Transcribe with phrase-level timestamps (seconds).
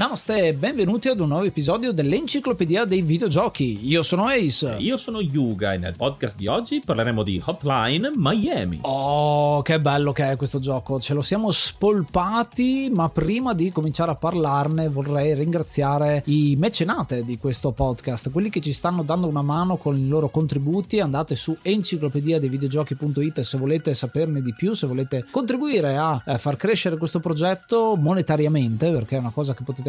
[0.00, 3.86] Namaste e benvenuti ad un nuovo episodio dell'Enciclopedia dei Videogiochi.
[3.86, 4.76] Io sono Ace.
[4.78, 8.78] Io sono Yuga e nel podcast di oggi parleremo di Hotline Miami.
[8.80, 11.00] Oh, che bello che è questo gioco.
[11.00, 17.36] Ce lo siamo spolpati, ma prima di cominciare a parlarne vorrei ringraziare i mecenate di
[17.36, 20.98] questo podcast, quelli che ci stanno dando una mano con i loro contributi.
[21.00, 26.38] Andate su enciclopedia dei videogiochi.it se volete saperne di più, se volete contribuire a eh,
[26.38, 29.88] far crescere questo progetto monetariamente, perché è una cosa che potete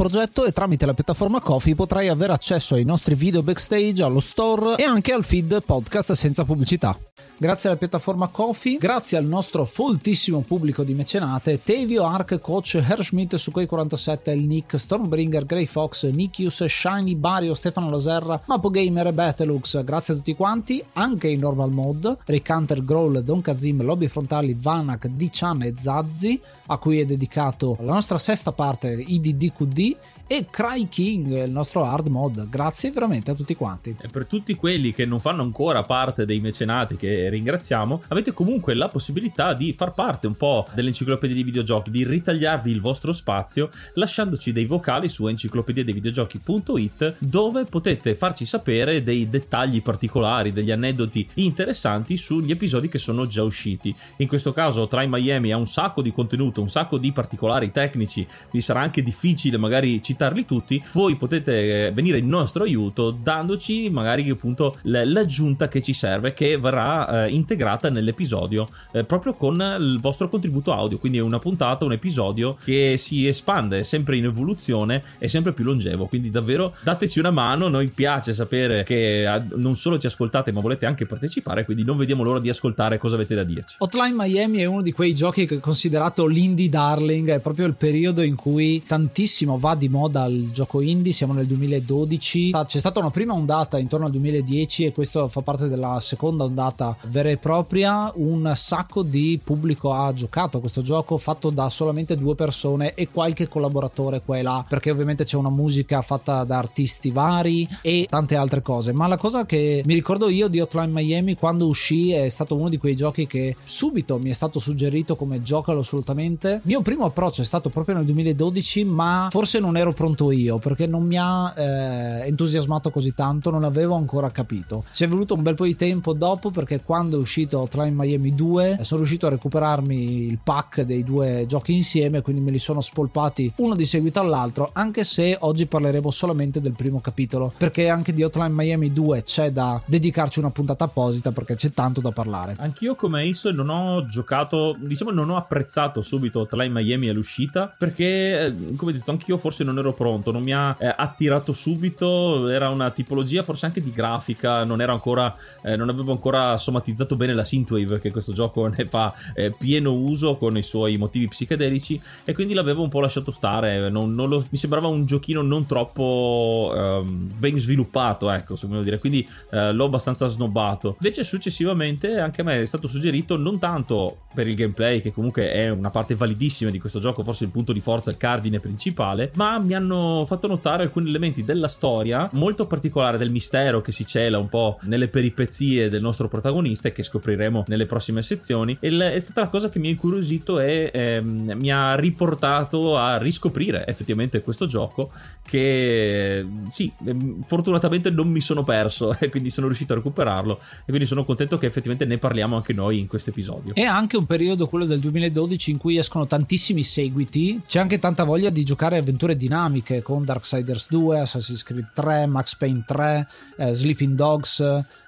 [0.01, 4.75] progetto e tramite la piattaforma Kofi potrai avere accesso ai nostri video backstage, allo store
[4.77, 6.97] e anche al feed podcast senza pubblicità.
[7.37, 13.35] Grazie alla piattaforma Kofi, grazie al nostro foltissimo pubblico di mecenate, Tevio, Ark, Coach, Herschmidt,
[13.35, 19.83] Sukhoi47, El Nick, Stormbringer, Grey Fox, Nikius, Shiny, Bario, Stefano Laserra, Mapo Gamer e Bethelux,
[19.83, 24.55] grazie a tutti quanti, anche in normal mode, Rick Hunter, Growl, Don Kazim, Lobby Frontali,
[24.59, 26.39] Vanak, D-Chan e Zazzi,
[26.71, 29.97] a cui è dedicato la nostra sesta parte IDDQD
[30.31, 32.47] e Cry King, il nostro hard mod.
[32.47, 33.97] Grazie veramente a tutti quanti.
[33.99, 38.73] E per tutti quelli che non fanno ancora parte dei mecenati, che ringraziamo, avete comunque
[38.73, 43.71] la possibilità di far parte un po' dell'enciclopedia dei videogiochi, di ritagliarvi il vostro spazio
[43.95, 50.71] lasciandoci dei vocali su enciclopedia dei videogiochi.it dove potete farci sapere dei dettagli particolari, degli
[50.71, 53.93] aneddoti interessanti sugli episodi che sono già usciti.
[54.17, 58.25] In questo caso Try Miami ha un sacco di contenuto, un sacco di particolari tecnici,
[58.49, 63.89] vi sarà anche difficile magari citarli tutti, voi potete eh, venire in nostro aiuto dandoci
[63.89, 69.97] magari appunto l'aggiunta che ci serve che verrà eh, integrata nell'episodio eh, proprio con il
[69.99, 75.01] vostro contributo audio, quindi è una puntata, un episodio che si espande sempre in evoluzione
[75.17, 79.75] e sempre più longevo, quindi davvero dateci una mano, noi piace sapere che eh, non
[79.75, 83.33] solo ci ascoltate ma volete anche partecipare, quindi non vediamo l'ora di ascoltare cosa avete
[83.33, 83.77] da dirci.
[83.79, 87.73] Hotline Miami è uno di quei giochi che è considerato l'indie darling, è proprio il
[87.73, 92.51] periodo in cui tantissimo va di moda gioco gioco indie, siamo nel 2012.
[92.65, 96.95] C'è stata una prima ondata intorno al 2010 e questo fa parte della seconda ondata
[97.07, 98.11] vera e propria.
[98.15, 103.09] Un sacco di pubblico ha giocato a questo gioco fatto da solamente due persone e
[103.11, 108.07] qualche collaboratore qua e là, perché ovviamente c'è una musica fatta da artisti vari e
[108.09, 108.93] tante altre cose.
[108.93, 112.69] Ma la cosa che mi ricordo io di Hotline Miami quando uscì è stato uno
[112.69, 116.53] di quei giochi che subito mi è stato suggerito come giocalo assolutamente.
[116.55, 120.57] Il mio primo approccio è stato proprio nel 2012, ma forse non ero pronto io
[120.57, 124.83] perché non mi ha eh, entusiasmato così tanto, non avevo ancora capito.
[124.91, 128.33] Ci è voluto un bel po' di tempo dopo perché quando è uscito Hotline Miami
[128.33, 132.81] 2 sono riuscito a recuperarmi il pack dei due giochi insieme, quindi me li sono
[132.81, 138.11] spolpati uno di seguito all'altro, anche se oggi parleremo solamente del primo capitolo, perché anche
[138.11, 142.55] di Hotline Miami 2 c'è da dedicarci una puntata apposita perché c'è tanto da parlare.
[142.57, 148.47] Anch'io come Ace non ho giocato, diciamo non ho apprezzato subito Hotline Miami all'uscita perché
[148.47, 152.69] eh, come detto anch'io forse non ero pronto, non mi ha eh, attirato subito, era
[152.69, 157.43] una tipologia forse anche di grafica, non ancora eh, non avevo ancora somatizzato bene la
[157.43, 162.33] synthwave che questo gioco ne fa eh, pieno uso con i suoi motivi psichedelici e
[162.33, 166.73] quindi l'avevo un po' lasciato stare, non, non lo, mi sembrava un giochino non troppo
[166.75, 170.95] ehm, ben sviluppato, ecco, se voglio dire, quindi eh, l'ho abbastanza snobbato.
[170.99, 175.51] Invece successivamente anche a me è stato suggerito non tanto per il gameplay che comunque
[175.51, 179.31] è una parte validissima di questo gioco, forse il punto di forza, il cardine principale,
[179.35, 184.05] ma mi hanno fatto notare alcuni elementi della storia molto particolare del mistero che si
[184.05, 188.77] cela un po' nelle peripezie del nostro protagonista e che scopriremo nelle prossime sezioni.
[188.79, 193.17] E è stata la cosa che mi ha incuriosito e ehm, mi ha riportato a
[193.17, 195.11] riscoprire effettivamente questo gioco
[195.45, 200.85] che sì, ehm, fortunatamente non mi sono perso e quindi sono riuscito a recuperarlo e
[200.85, 203.73] quindi sono contento che effettivamente ne parliamo anche noi in questo episodio.
[203.73, 208.23] È anche un periodo, quello del 2012, in cui escono tantissimi seguiti, c'è anche tanta
[208.23, 209.60] voglia di giocare avventure dinamiche
[210.03, 213.27] con Darksiders 2, Assassin's Creed 3, Max Payne 3,
[213.57, 214.63] eh, Sleeping Dogs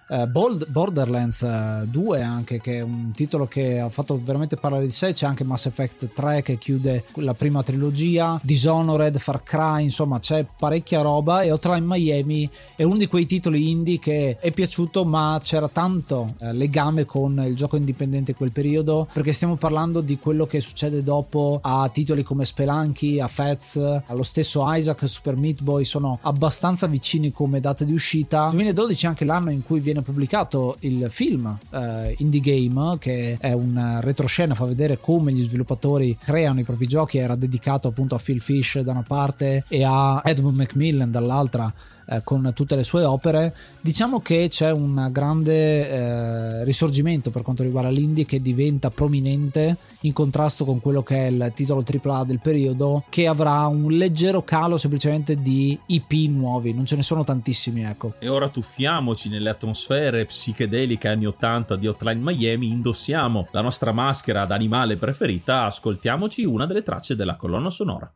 [0.08, 4.92] eh, Borderlands 2 eh, anche che è un titolo che ha fatto veramente parlare di
[4.92, 5.14] sé.
[5.14, 8.40] C'è anche Mass Effect 3 che chiude la prima trilogia.
[8.44, 11.42] Dishonored, Far Cry insomma c'è parecchia roba.
[11.42, 16.36] E Hotline Miami è uno di quei titoli indie che è piaciuto ma c'era tanto
[16.40, 21.04] eh, legame con il gioco indipendente quel periodo perché stiamo parlando di quello che succede
[21.04, 25.86] dopo a titoli come Spelunky, a Fez allo stesso Isaac, Super Meat Boy.
[25.86, 28.50] Sono abbastanza vicini come date di uscita.
[28.50, 33.38] 2012 è anche l'anno in cui viene viene pubblicato il film eh, Indie Game, che
[33.40, 38.16] è un retroscena, fa vedere come gli sviluppatori creano i propri giochi, era dedicato appunto
[38.16, 41.72] a Phil Fish da una parte e a Edmund Macmillan dall'altra
[42.08, 43.54] eh, con tutte le sue opere.
[43.82, 50.14] Diciamo che c'è un grande eh, risorgimento per quanto riguarda l'indie che diventa prominente in
[50.14, 54.78] contrasto con quello che è il titolo AAA del periodo, che avrà un leggero calo
[54.78, 58.14] semplicemente di IP nuovi, non ce ne sono tantissimi, ecco.
[58.20, 64.46] E ora tuffiamoci nelle atmosfere psichedeliche anni 80 di Hotline Miami, indossiamo la nostra maschera
[64.46, 68.12] d'animale preferita, ascoltiamoci una delle tracce della colonna sonora.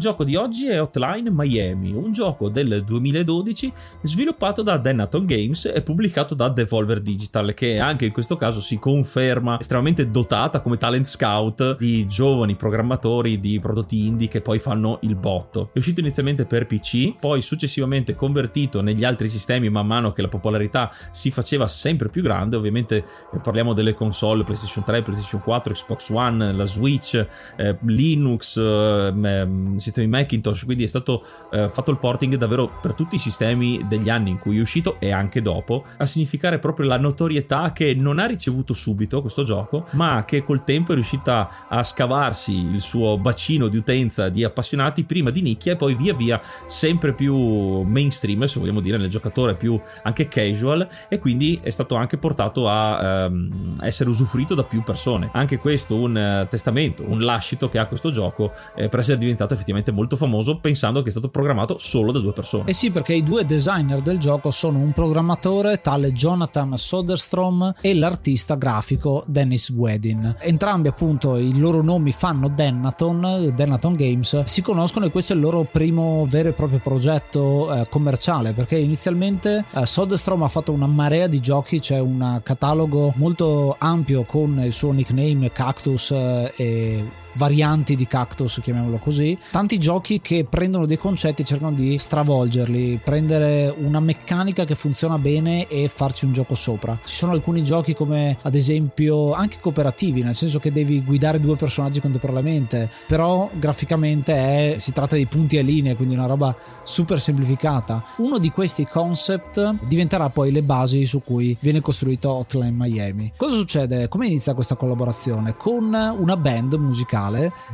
[0.00, 3.70] Gioco di oggi è Hotline Miami, un gioco del 2012
[4.00, 8.78] sviluppato da Denaton Games e pubblicato da Devolver Digital, che anche in questo caso si
[8.78, 15.00] conferma estremamente dotata come talent scout di giovani programmatori di prodotti indie che poi fanno
[15.02, 15.68] il botto.
[15.74, 20.28] È uscito inizialmente per PC, poi successivamente convertito negli altri sistemi man mano che la
[20.28, 23.04] popolarità si faceva sempre più grande, ovviamente eh,
[23.42, 27.14] parliamo delle console PlayStation 3, PlayStation 4, Xbox One, la Switch,
[27.56, 32.94] eh, Linux, eh, mm, sistemi Macintosh, quindi è stato eh, fatto il porting davvero per
[32.94, 36.86] tutti i sistemi degli anni in cui è uscito e anche dopo, a significare proprio
[36.86, 41.66] la notorietà che non ha ricevuto subito questo gioco, ma che col tempo è riuscita
[41.68, 46.14] a scavarsi il suo bacino di utenza di appassionati, prima di nicchia e poi via
[46.14, 47.34] via sempre più
[47.82, 52.68] mainstream, se vogliamo dire, nel giocatore più anche casual e quindi è stato anche portato
[52.68, 55.30] a ehm, essere usufruito da più persone.
[55.32, 59.54] Anche questo un eh, testamento, un lascito che ha questo gioco eh, per essere diventato
[59.54, 62.64] effettivamente effettivamente molto famoso pensando che è stato programmato solo da due persone.
[62.66, 67.94] Eh sì, perché i due designer del gioco sono un programmatore tale Jonathan Soderstrom e
[67.94, 70.36] l'artista grafico Dennis Wedin.
[70.38, 75.42] Entrambi appunto i loro nomi fanno Denaton, Denaton Games, si conoscono e questo è il
[75.42, 80.86] loro primo vero e proprio progetto eh, commerciale perché inizialmente eh, Soderstrom ha fatto una
[80.86, 87.04] marea di giochi, c'è un catalogo molto ampio con il suo nickname Cactus eh, e
[87.34, 89.38] varianti di Cactus, chiamiamolo così.
[89.50, 95.18] Tanti giochi che prendono dei concetti e cercano di stravolgerli, prendere una meccanica che funziona
[95.18, 96.98] bene e farci un gioco sopra.
[97.04, 101.56] Ci sono alcuni giochi come ad esempio anche cooperativi, nel senso che devi guidare due
[101.56, 107.20] personaggi contemporaneamente, però graficamente è, si tratta di punti e linee, quindi una roba super
[107.20, 108.04] semplificata.
[108.16, 113.32] Uno di questi concept diventerà poi le basi su cui viene costruito Hotline Miami.
[113.36, 114.08] Cosa succede?
[114.08, 115.56] Come inizia questa collaborazione?
[115.56, 117.19] Con una band musicale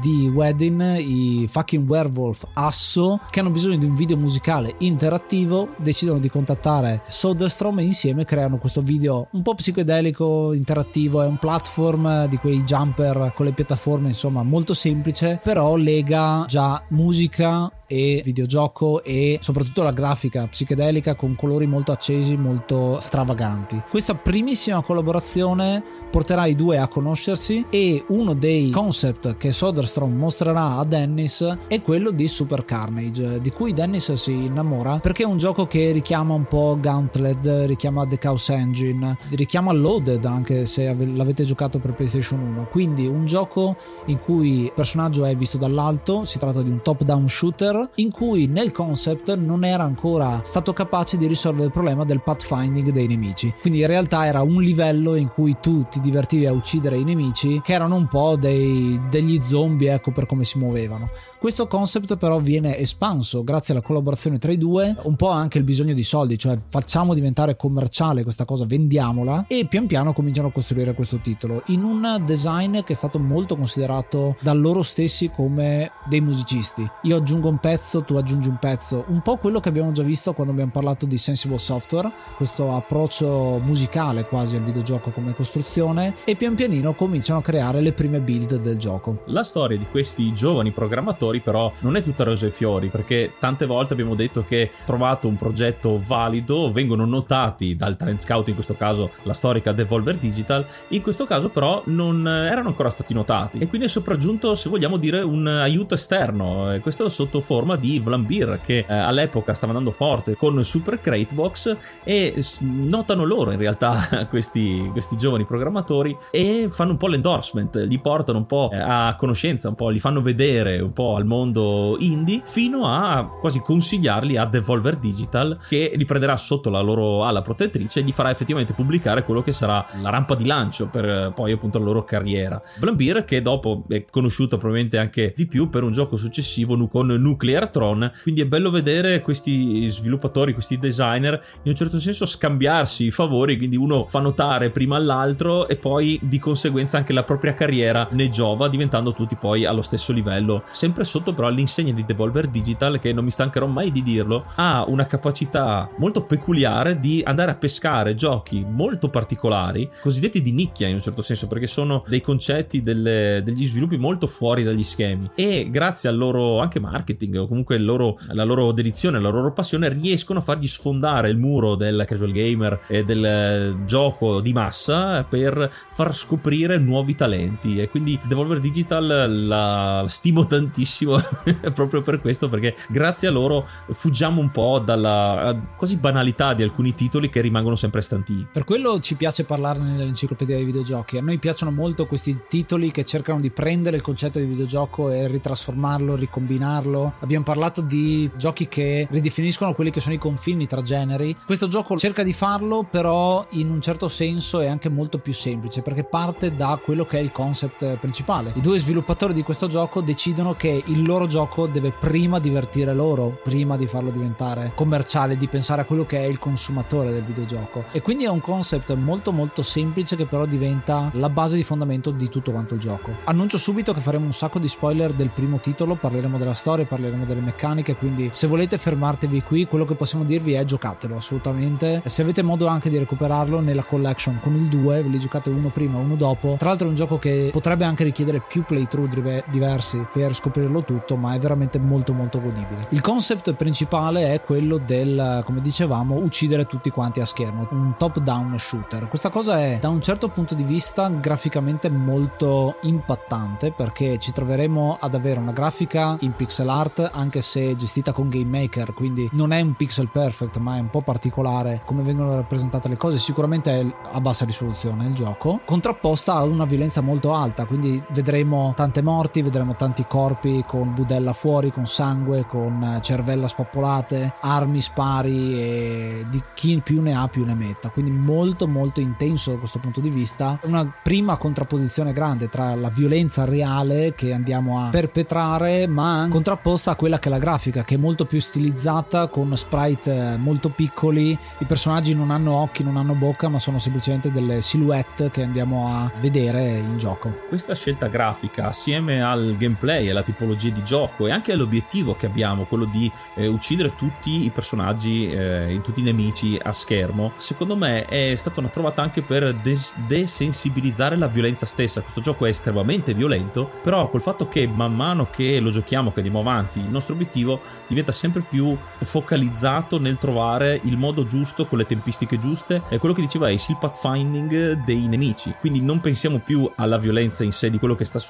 [0.01, 6.19] di Wedding, i fucking werewolf Asso, che hanno bisogno di un video musicale interattivo, decidono
[6.19, 12.27] di contattare Soderstrom e insieme creano questo video un po' psichedelico, interattivo, è un platform
[12.27, 19.03] di quei jumper con le piattaforme, insomma, molto semplice, però lega già musica e videogioco
[19.05, 23.83] e soprattutto la grafica psichedelica con colori molto accesi, molto stravaganti.
[23.89, 30.77] Questa primissima collaborazione porterà i due a conoscersi e uno dei concept che Soderstrom mostrerà
[30.77, 35.39] a Dennis è quello di Super Carnage, di cui Dennis si innamora perché è un
[35.39, 41.45] gioco che richiama un po' Gauntlet, richiama The Chaos Engine, richiama Loaded anche se l'avete
[41.45, 42.69] giocato per PlayStation 1.
[42.71, 43.77] Quindi un gioco
[44.07, 48.47] in cui il personaggio è visto dall'alto, si tratta di un top-down shooter in cui
[48.47, 53.53] nel concept non era ancora stato capace di risolvere il problema del pathfinding dei nemici.
[53.61, 57.61] Quindi in realtà era un livello in cui tu ti divertivi a uccidere i nemici
[57.63, 61.11] che erano un po' dei, degli zombie, ecco per come si muovevano.
[61.39, 65.65] Questo concept però viene espanso grazie alla collaborazione tra i due, un po' anche il
[65.65, 70.53] bisogno di soldi, cioè facciamo diventare commerciale questa cosa, vendiamola e pian piano cominciano a
[70.53, 75.93] costruire questo titolo in un design che è stato molto considerato da loro stessi come
[76.09, 76.89] dei musicisti.
[77.03, 80.33] Io aggiungo un pezzo, tu aggiungi un pezzo, un po' quello che abbiamo già visto
[80.33, 86.35] quando abbiamo parlato di Sensible Software, questo approccio musicale quasi al videogioco come costruzione e
[86.35, 89.16] pian pianino cominciano a creare le prime build del gioco.
[89.27, 93.67] La storia di questi giovani programmatori però non è tutta rose e fiori perché tante
[93.67, 98.75] volte abbiamo detto che trovato un progetto valido vengono notati dal talent scout in questo
[98.75, 103.59] caso la storica Devolver Digital in questo caso però non erano ancora stati notati.
[103.59, 108.61] E quindi è sopraggiunto se vogliamo dire un aiuto esterno questo sotto forma di Vlambir
[108.63, 114.27] che eh, all'epoca stava andando forte con Super Crate Box e notano loro in realtà
[114.29, 119.69] questi, questi giovani programmatori e fanno un po' l'endorsement li portano un po' a conoscenza
[119.69, 124.47] un po' li fanno vedere un po' al mondo indie fino a quasi consigliarli a
[124.47, 129.25] Devolver Digital che li prenderà sotto la loro ala protettrice e gli farà effettivamente pubblicare
[129.25, 132.61] quello che sarà la rampa di lancio per poi appunto la loro carriera.
[132.79, 137.69] Vlambir che dopo è conosciuto probabilmente anche di più per un gioco successivo con Nuclear
[137.69, 143.11] Tron, quindi è bello vedere questi sviluppatori, questi designer in un certo senso scambiarsi i
[143.11, 148.09] favori, quindi uno fa notare prima all'altro e poi di conseguenza anche la propria carriera
[148.13, 152.99] ne giova diventando tutti poi allo stesso livello, sempre sotto però all'insegna di Devolver Digital
[152.99, 157.57] che non mi stancherò mai di dirlo ha una capacità molto peculiare di andare a
[157.57, 162.83] pescare giochi molto particolari cosiddetti di nicchia in un certo senso perché sono dei concetti
[162.83, 165.31] delle, degli sviluppi molto fuori dagli schemi.
[165.35, 169.89] E grazie al loro anche marketing o comunque loro, la loro dedizione la loro passione
[169.89, 175.71] riescono a fargli sfondare il muro del casual gamer e del gioco di massa per
[175.91, 177.81] far scoprire nuovi talenti.
[177.81, 181.21] E quindi Devolver Digital la stimo tantissimo
[181.75, 186.95] proprio per questo perché grazie a loro fuggiamo un po' dalla quasi banalità di alcuni
[186.95, 188.47] titoli che rimangono sempre stanti.
[188.51, 191.19] Per quello ci piace parlarne nell'enciclopedia dei videogiochi.
[191.19, 195.27] A noi piacciono molto questi titoli che cercano di prendere il concetto di videogioco e
[195.29, 197.15] ritrasformarlo, ricombinarlo.
[197.21, 201.37] Abbiamo parlato di giochi che ridefiniscono quelli che sono i confini tra generi.
[201.45, 205.83] Questo gioco cerca di farlo, però in un certo senso è anche molto più semplice
[205.83, 208.53] perché parte da quello che è il concept principale.
[208.55, 213.39] I due sviluppatori di questo gioco decidono che il loro gioco deve prima divertire loro,
[213.45, 217.85] prima di farlo diventare commerciale, di pensare a quello che è il consumatore del videogioco.
[217.93, 222.11] E quindi è un concept molto molto semplice che però diventa la base di fondamento
[222.11, 223.13] di tutto quanto il gioco.
[223.23, 227.25] Annuncio subito che faremo un sacco di spoiler del primo titolo, parleremo della storia, parleremo
[227.25, 232.01] delle meccaniche, quindi se volete fermartevi qui, quello che possiamo dirvi è giocatelo assolutamente.
[232.03, 235.51] E se avete modo anche di recuperarlo nella collection con il 2, ve li giocate
[235.51, 236.57] uno prima, uno dopo.
[236.59, 241.17] Tra l'altro è un gioco che potrebbe anche richiedere più playthrough diversi per scoprirlo tutto,
[241.17, 242.87] ma è veramente molto molto godibile.
[242.91, 248.19] Il concept principale è quello del, come dicevamo, uccidere tutti quanti a schermo, un top
[248.19, 249.09] down shooter.
[249.09, 254.99] Questa cosa è da un certo punto di vista graficamente molto impattante perché ci troveremo
[255.01, 259.53] ad avere una grafica in pixel art anche se gestita con Game Maker, quindi non
[259.53, 263.81] è un pixel perfect, ma è un po' particolare come vengono rappresentate le cose, sicuramente
[263.81, 268.73] è a bassa risoluzione il gioco, contrapposta a una violenza molto alta, quindi vedremo vedremo
[268.77, 275.61] tante morti, vedremo tanti corpi con budella fuori, con sangue, con cervella spoppolate, armi, spari
[275.61, 277.89] e di chi più ne ha più ne metta.
[277.89, 280.59] Quindi molto molto intenso da questo punto di vista.
[280.63, 286.97] Una prima contrapposizione grande tra la violenza reale che andiamo a perpetrare, ma contrapposta a
[286.97, 291.37] quella che è la grafica, che è molto più stilizzata con sprite molto piccoli.
[291.59, 295.89] I personaggi non hanno occhi, non hanno bocca, ma sono semplicemente delle silhouette che andiamo
[295.89, 297.33] a vedere in gioco.
[297.49, 302.65] Questa scelta grafica, assieme al gameplay, alla tipologia di gioco e anche all'obiettivo che abbiamo,
[302.65, 308.05] quello di eh, uccidere tutti i personaggi, eh, tutti i nemici a schermo, secondo me
[308.07, 312.01] è stata una trovata anche per des- desensibilizzare la violenza stessa.
[312.01, 316.21] Questo gioco è estremamente violento, però col fatto che man mano che lo giochiamo, che
[316.21, 321.79] andiamo avanti, il nostro obiettivo diventa sempre più focalizzato nel trovare il modo giusto con
[321.79, 322.83] le tempistiche giuste.
[322.89, 325.55] È quello che diceva Ace, il pathfinding dei nemici.
[325.61, 328.26] Quindi non pensiamo più alla violenza in sé di quello che sta succedendo,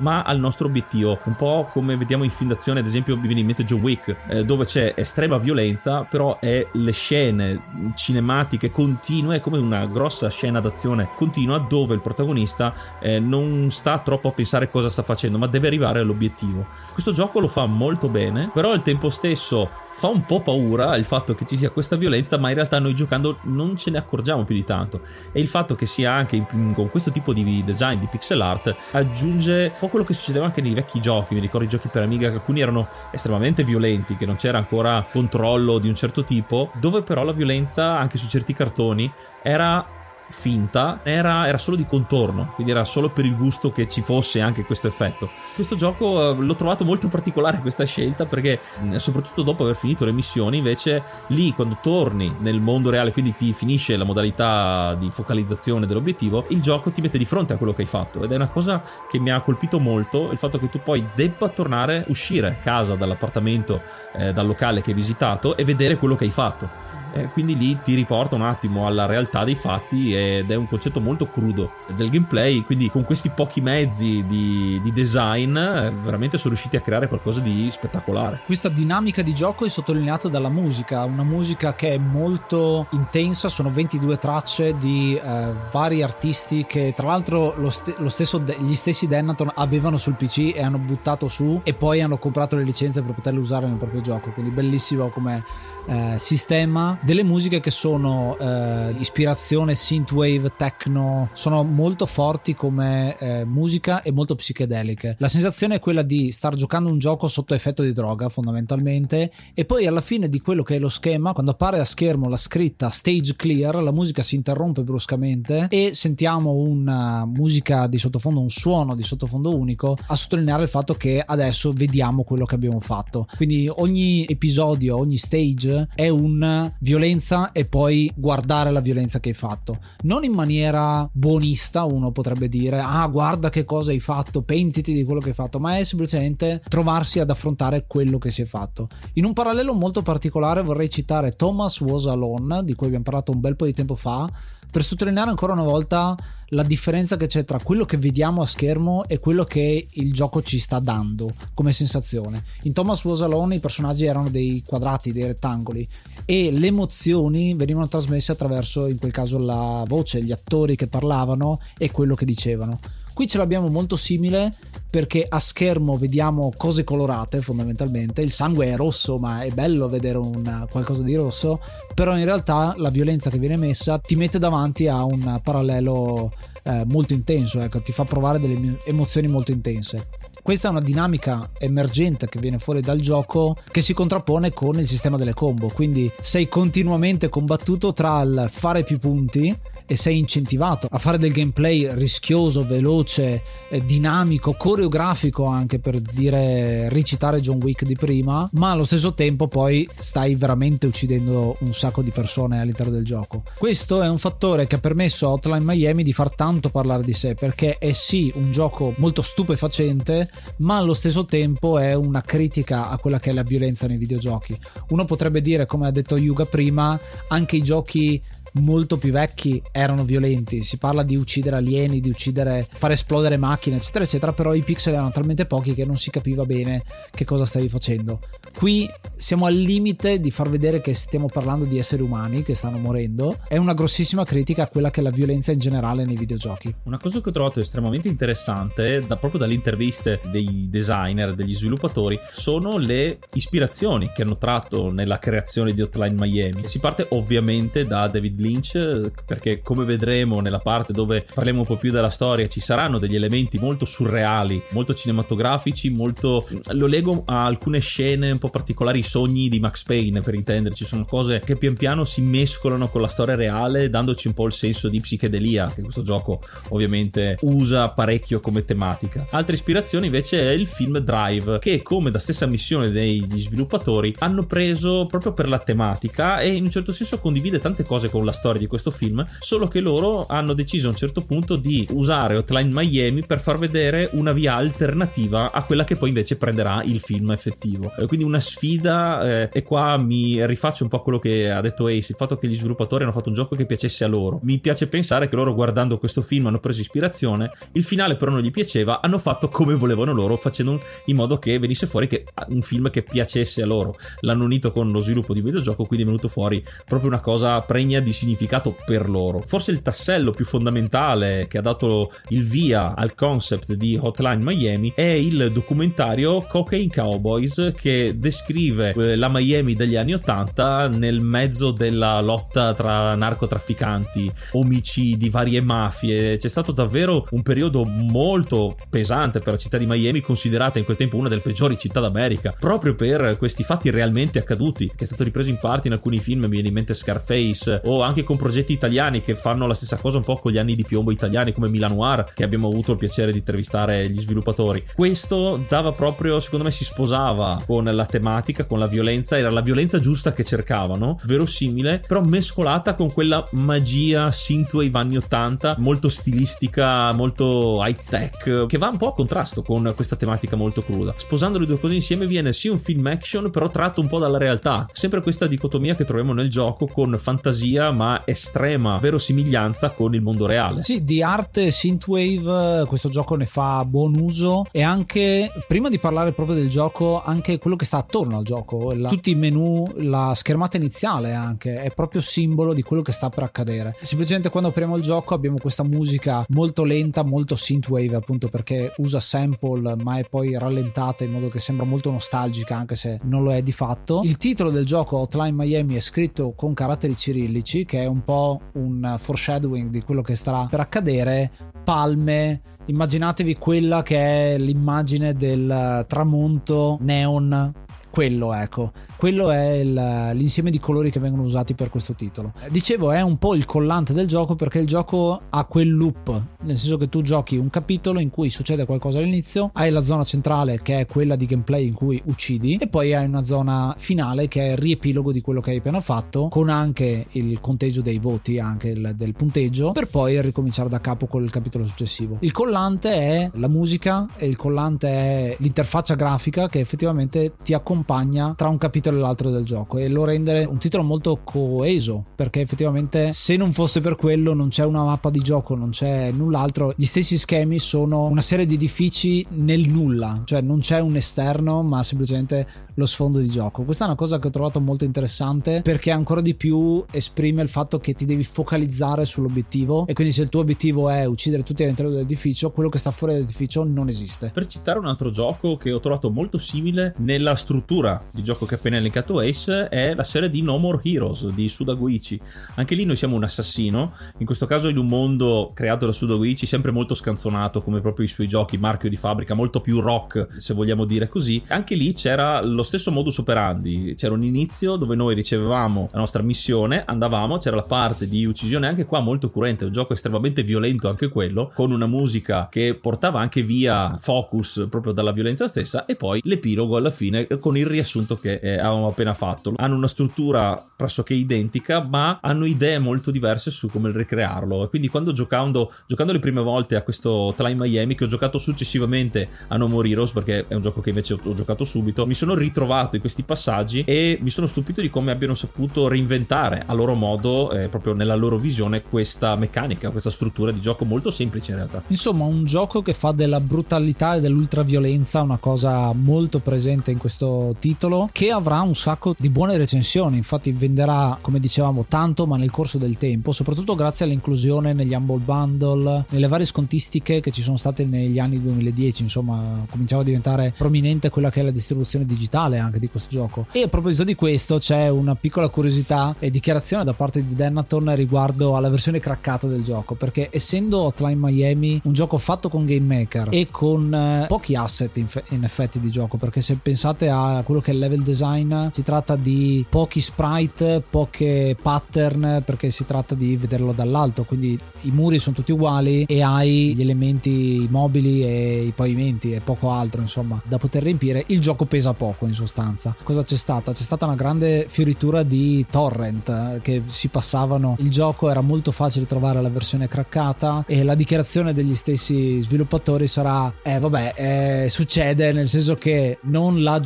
[0.00, 1.18] ma al nostro obiettivo.
[1.24, 4.16] Un po' come vediamo in film d'azione, ad esempio, mi viene in mente John Wick,
[4.28, 10.28] eh, dove c'è estrema violenza, però è le scene cinematiche continue, è come una grossa
[10.28, 15.38] scena d'azione continua dove il protagonista eh, non sta troppo a pensare cosa sta facendo,
[15.38, 16.66] ma deve arrivare all'obiettivo.
[16.92, 19.70] Questo gioco lo fa molto bene, però al tempo stesso
[20.00, 22.94] fa un po' paura il fatto che ci sia questa violenza, ma in realtà noi
[22.94, 25.02] giocando non ce ne accorgiamo più di tanto.
[25.30, 26.42] E il fatto che sia anche
[26.72, 30.62] con questo tipo di design di pixel art aggiunge un po' quello che succedeva anche
[30.62, 31.34] nei vecchi giochi.
[31.34, 35.06] Mi ricordo i giochi per Amiga che alcuni erano estremamente violenti, che non c'era ancora
[35.12, 39.99] controllo di un certo tipo, dove però la violenza anche su certi cartoni era
[40.30, 44.40] finta era, era, solo di contorno, quindi era solo per il gusto che ci fosse
[44.40, 45.28] anche questo effetto.
[45.54, 50.04] Questo gioco eh, l'ho trovato molto particolare questa scelta perché mm, soprattutto dopo aver finito
[50.04, 55.10] le missioni invece lì quando torni nel mondo reale, quindi ti finisce la modalità di
[55.10, 58.36] focalizzazione dell'obiettivo, il gioco ti mette di fronte a quello che hai fatto ed è
[58.36, 62.48] una cosa che mi ha colpito molto il fatto che tu poi debba tornare, uscire
[62.48, 63.82] a casa dall'appartamento,
[64.14, 67.78] eh, dal locale che hai visitato e vedere quello che hai fatto eh, quindi lì
[67.82, 72.08] ti riporta un attimo alla realtà dei fatti ed è un concetto molto crudo del
[72.10, 72.62] gameplay.
[72.62, 77.40] Quindi, con questi pochi mezzi di, di design, eh, veramente sono riusciti a creare qualcosa
[77.40, 78.40] di spettacolare.
[78.44, 83.48] Questa dinamica di gioco è sottolineata dalla musica, una musica che è molto intensa.
[83.48, 88.74] Sono 22 tracce di eh, vari artisti che, tra l'altro, lo, st- lo de- gli
[88.74, 93.02] stessi Denaton avevano sul PC e hanno buttato su e poi hanno comprato le licenze
[93.02, 94.30] per poterle usare nel proprio gioco.
[94.30, 95.44] Quindi, bellissimo come
[95.86, 103.44] eh, sistema delle musiche che sono eh, ispirazione synthwave, techno, sono molto forti come eh,
[103.44, 105.16] musica e molto psichedeliche.
[105.18, 109.64] La sensazione è quella di star giocando un gioco sotto effetto di droga fondamentalmente e
[109.64, 112.90] poi alla fine di quello che è lo schema, quando appare a schermo la scritta
[112.90, 118.94] stage clear, la musica si interrompe bruscamente e sentiamo una musica di sottofondo, un suono
[118.94, 123.26] di sottofondo unico a sottolineare il fatto che adesso vediamo quello che abbiamo fatto.
[123.36, 129.34] Quindi ogni episodio, ogni stage è un violenza e poi guardare la violenza che hai
[129.36, 129.78] fatto.
[130.02, 135.04] Non in maniera buonista, uno potrebbe dire, ah guarda che cosa hai fatto, pentiti di
[135.04, 138.88] quello che hai fatto, ma è semplicemente trovarsi ad affrontare quello che si è fatto.
[139.12, 143.38] In un parallelo molto particolare vorrei citare Thomas Was Alone, di cui abbiamo parlato un
[143.38, 144.28] bel po' di tempo fa,
[144.70, 146.16] per sottolineare ancora una volta
[146.52, 150.42] la differenza che c'è tra quello che vediamo a schermo e quello che il gioco
[150.42, 152.44] ci sta dando come sensazione.
[152.62, 155.86] In Thomas Was Alone i personaggi erano dei quadrati, dei rettangoli
[156.24, 161.60] e le emozioni venivano trasmesse attraverso in quel caso la voce, gli attori che parlavano
[161.78, 162.78] e quello che dicevano.
[163.20, 164.50] Qui ce l'abbiamo molto simile
[164.88, 170.16] perché a schermo vediamo cose colorate fondamentalmente, il sangue è rosso ma è bello vedere
[170.16, 171.60] un, qualcosa di rosso,
[171.94, 176.86] però in realtà la violenza che viene messa ti mette davanti a un parallelo eh,
[176.86, 180.06] molto intenso, ecco, ti fa provare delle emozioni molto intense.
[180.42, 184.88] Questa è una dinamica emergente che viene fuori dal gioco che si contrappone con il
[184.88, 189.56] sistema delle combo, quindi sei continuamente combattuto tra il fare più punti
[189.90, 196.88] e sei incentivato a fare del gameplay rischioso, veloce, eh, dinamico, coreografico anche per dire
[196.88, 202.02] recitare John Wick di prima, ma allo stesso tempo poi stai veramente uccidendo un sacco
[202.02, 203.42] di persone all'interno del gioco.
[203.58, 207.12] Questo è un fattore che ha permesso a Hotline Miami di far tanto parlare di
[207.12, 212.88] sé perché è sì un gioco molto stupefacente, ma allo stesso tempo è una critica
[212.88, 214.58] a quella che è la violenza nei videogiochi.
[214.88, 218.22] Uno potrebbe dire, come ha detto Yuga prima, anche i giochi
[218.54, 220.62] molto più vecchi erano violenti.
[220.62, 224.32] Si parla di uccidere alieni, di uccidere, far esplodere macchine, eccetera, eccetera.
[224.32, 228.20] Però i pixel erano talmente pochi che non si capiva bene che cosa stavi facendo.
[228.54, 232.78] Qui siamo al limite di far vedere che stiamo parlando di esseri umani che stanno
[232.78, 233.38] morendo.
[233.46, 236.74] È una grossissima critica a quella che è la violenza in generale nei videogiochi.
[236.84, 242.18] Una cosa che ho trovato estremamente interessante, da, proprio dalle interviste dei designer, degli sviluppatori,
[242.32, 246.66] sono le ispirazioni che hanno tratto nella creazione di Hotline Miami.
[246.66, 251.76] Si parte ovviamente da David Lynch, perché come vedremo nella parte dove parliamo un po'
[251.76, 256.46] più della storia, ci saranno degli elementi molto surreali, molto cinematografici, molto...
[256.70, 261.40] lo leggo a alcune scene po' particolari sogni di Max Payne, per intenderci, sono cose
[261.44, 265.00] che pian piano si mescolano con la storia reale, dandoci un po' il senso di
[265.00, 269.26] psichedelia, che questo gioco ovviamente usa parecchio come tematica.
[269.30, 274.44] Altra ispirazione invece è il film Drive, che come da stessa missione degli sviluppatori hanno
[274.46, 278.32] preso proprio per la tematica e in un certo senso condivide tante cose con la
[278.32, 282.36] storia di questo film, solo che loro hanno deciso a un certo punto di usare
[282.36, 287.00] Hotline Miami per far vedere una via alternativa a quella che poi invece prenderà il
[287.00, 287.92] film effettivo.
[288.06, 292.12] Quindi una sfida eh, e qua mi rifaccio un po' quello che ha detto Ace,
[292.12, 294.40] il fatto che gli sviluppatori hanno fatto un gioco che piacesse a loro.
[294.42, 298.40] Mi piace pensare che loro guardando questo film hanno preso ispirazione, il finale però non
[298.40, 302.62] gli piaceva, hanno fatto come volevano loro, facendo in modo che venisse fuori che, un
[302.62, 303.96] film che piacesse a loro.
[304.20, 308.00] L'hanno unito con lo sviluppo di videogioco, quindi è venuto fuori proprio una cosa pregna
[308.00, 309.42] di significato per loro.
[309.44, 314.92] Forse il tassello più fondamentale che ha dato il via al concept di Hotline Miami
[314.94, 321.70] è il documentario Cocaine Cowboys che descrive eh, la Miami degli anni 80 nel mezzo
[321.72, 326.36] della lotta tra narcotrafficanti, omicidi, varie mafie.
[326.36, 330.96] C'è stato davvero un periodo molto pesante per la città di Miami, considerata in quel
[330.96, 335.24] tempo una delle peggiori città d'America, proprio per questi fatti realmente accaduti, che è stato
[335.24, 338.72] ripreso in parte in alcuni film, mi viene in mente Scarface, o anche con progetti
[338.72, 341.70] italiani che fanno la stessa cosa un po' con gli anni di piombo italiani come
[341.70, 344.84] Milan Noir, che abbiamo avuto il piacere di intervistare gli sviluppatori.
[344.94, 349.62] Questo dava proprio, secondo me, si sposava con la tematica, con la violenza era la
[349.62, 357.12] violenza giusta che cercavano, verosimile, però mescolata con quella magia synthwave anni 80, molto stilistica,
[357.12, 361.14] molto high tech, che va un po' a contrasto con questa tematica molto cruda.
[361.16, 364.38] Sposando le due cose insieme viene sì un film action, però tratto un po' dalla
[364.38, 364.86] realtà.
[364.92, 370.46] Sempre questa dicotomia che troviamo nel gioco con fantasia ma estrema verosimiglianza con il mondo
[370.46, 370.82] reale.
[370.82, 376.32] Sì, di arte synthwave questo gioco ne fa buon uso e anche prima di parlare
[376.32, 380.32] proprio del gioco, anche quello che sta attorno al gioco la, tutti i menu, la
[380.34, 383.94] schermata iniziale anche, è proprio simbolo di quello che sta per accadere.
[384.00, 389.20] Semplicemente quando apriamo il gioco abbiamo questa musica molto lenta, molto synthwave appunto perché usa
[389.20, 393.52] sample ma è poi rallentata in modo che sembra molto nostalgica anche se non lo
[393.52, 394.22] è di fatto.
[394.24, 398.60] Il titolo del gioco Hotline Miami è scritto con caratteri cirillici che è un po'
[398.74, 401.50] un foreshadowing di quello che starà per accadere.
[401.84, 407.72] Palme, immaginatevi quella che è l'immagine del tramonto neon
[408.10, 408.92] quello ecco.
[409.16, 412.52] Quello è il, l'insieme di colori che vengono usati per questo titolo.
[412.68, 416.76] Dicevo è un po' il collante del gioco perché il gioco ha quel loop nel
[416.76, 420.80] senso che tu giochi un capitolo in cui succede qualcosa all'inizio hai la zona centrale
[420.82, 424.66] che è quella di gameplay in cui uccidi e poi hai una zona finale che
[424.66, 428.58] è il riepilogo di quello che hai appena fatto con anche il conteggio dei voti
[428.58, 432.38] anche il, del punteggio per poi ricominciare da capo con il capitolo successivo.
[432.40, 437.99] Il collante è la musica e il collante è l'interfaccia grafica che effettivamente ti accompagna
[438.00, 442.24] accompagna tra un capitolo e l'altro del gioco e lo rende un titolo molto coeso
[442.34, 446.30] perché effettivamente se non fosse per quello non c'è una mappa di gioco, non c'è
[446.30, 451.16] null'altro, gli stessi schemi sono una serie di edifici nel nulla, cioè non c'è un
[451.16, 453.84] esterno ma semplicemente lo sfondo di gioco.
[453.84, 457.68] Questa è una cosa che ho trovato molto interessante perché ancora di più esprime il
[457.68, 461.82] fatto che ti devi focalizzare sull'obiettivo e quindi se il tuo obiettivo è uccidere tutti
[461.82, 464.50] all'interno dell'edificio, quello che sta fuori dall'edificio non esiste.
[464.52, 468.66] Per citare un altro gioco che ho trovato molto simile nella struttura struttura di gioco
[468.66, 472.40] che ha appena elencato Ace è la serie di No More Heroes di Sudagoichi.
[472.76, 476.66] Anche lì noi siamo un assassino, in questo caso in un mondo creato da Sudagoichi
[476.66, 480.72] sempre molto scanzonato come proprio i suoi giochi, marchio di fabbrica, molto più rock se
[480.72, 481.60] vogliamo dire così.
[481.66, 486.42] Anche lì c'era lo stesso modus operandi, c'era un inizio dove noi ricevevamo la nostra
[486.42, 491.08] missione, andavamo, c'era la parte di uccisione anche qua molto curente, un gioco estremamente violento
[491.08, 496.14] anche quello, con una musica che portava anche via focus proprio dalla violenza stessa e
[496.14, 499.72] poi l'epilogo alla fine con il riassunto che eh, avevamo appena fatto.
[499.76, 504.88] Hanno una struttura pressoché identica, ma hanno idee molto diverse su come ricrearlo.
[504.88, 509.48] quindi quando giocando, giocando le prime volte a questo Time Miami, che ho giocato successivamente
[509.68, 512.34] a No More Heroes, perché è un gioco che invece ho, ho giocato subito, mi
[512.34, 516.92] sono ritrovato in questi passaggi e mi sono stupito di come abbiano saputo reinventare a
[516.92, 521.70] loro modo, eh, proprio nella loro visione, questa meccanica, questa struttura di gioco molto semplice
[521.70, 522.02] in realtà.
[522.08, 527.69] Insomma, un gioco che fa della brutalità e dell'ultraviolenza una cosa molto presente in questo
[527.78, 532.70] titolo che avrà un sacco di buone recensioni, infatti venderà come dicevamo tanto ma nel
[532.70, 537.76] corso del tempo, soprattutto grazie all'inclusione negli Humble Bundle, nelle varie scontistiche che ci sono
[537.76, 542.78] state negli anni 2010, insomma cominciava a diventare prominente quella che è la distribuzione digitale
[542.78, 543.66] anche di questo gioco.
[543.72, 548.14] E a proposito di questo c'è una piccola curiosità e dichiarazione da parte di Denaton
[548.14, 553.16] riguardo alla versione craccata del gioco, perché essendo Hotline Miami un gioco fatto con Game
[553.16, 557.59] Maker e con eh, pochi asset in, in effetti di gioco, perché se pensate a
[557.62, 563.04] quello che è il level design si tratta di pochi sprite, poche pattern, perché si
[563.04, 568.44] tratta di vederlo dall'alto, quindi i muri sono tutti uguali e hai gli elementi mobili
[568.44, 571.44] e i pavimenti e poco altro insomma da poter riempire.
[571.48, 573.14] Il gioco pesa poco in sostanza.
[573.22, 573.92] Cosa c'è stata?
[573.92, 577.96] C'è stata una grande fioritura di torrent eh, che si passavano.
[578.00, 583.26] Il gioco era molto facile trovare la versione craccata e la dichiarazione degli stessi sviluppatori
[583.26, 587.00] sarà eh vabbè eh, succede nel senso che non la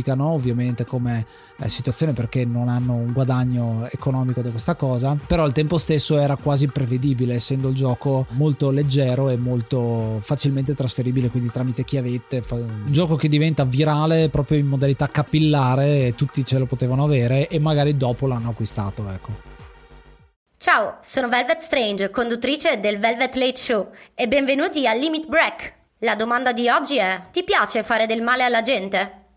[0.00, 1.26] giustificano ovviamente come
[1.58, 6.18] eh, situazione perché non hanno un guadagno economico da questa cosa, però al tempo stesso
[6.18, 12.42] era quasi prevedibile essendo il gioco molto leggero e molto facilmente trasferibile quindi tramite chiavette,
[12.50, 17.58] un gioco che diventa virale proprio in modalità capillare tutti ce lo potevano avere e
[17.58, 19.48] magari dopo l'hanno acquistato, ecco.
[20.56, 25.78] Ciao, sono Velvet Strange, conduttrice del Velvet Late Show e benvenuti a Limit Break.
[26.00, 29.19] La domanda di oggi è: ti piace fare del male alla gente?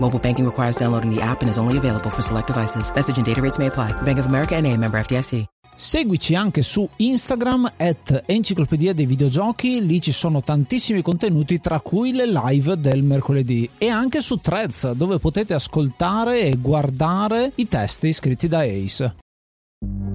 [0.00, 2.90] Mobile banking requires downloading the app and is only available for select devices.
[2.94, 3.92] Message and data rates may apply.
[4.02, 5.46] Bank of America and a member FDIC.
[5.80, 12.10] Seguici anche su Instagram at Enciclopedia dei Videogiochi, lì ci sono tantissimi contenuti tra cui
[12.10, 18.12] le live del mercoledì e anche su Threads dove potete ascoltare e guardare i testi
[18.12, 19.14] scritti da Ace.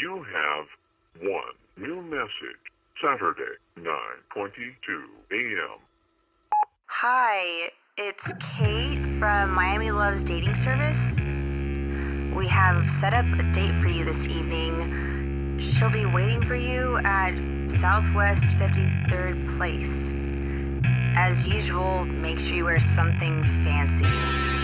[0.00, 0.66] You have
[1.20, 2.62] one new message.
[3.04, 4.64] Saturday, 9:22
[5.30, 5.78] a.m.
[6.86, 8.18] Hi, it's
[8.56, 10.96] Kate from Miami Loves Dating Service.
[12.34, 15.74] We have set up a date for you this evening.
[15.76, 17.36] She'll be waiting for you at
[17.82, 19.92] Southwest 53rd Place.
[21.14, 24.59] As usual, make sure you wear something fancy.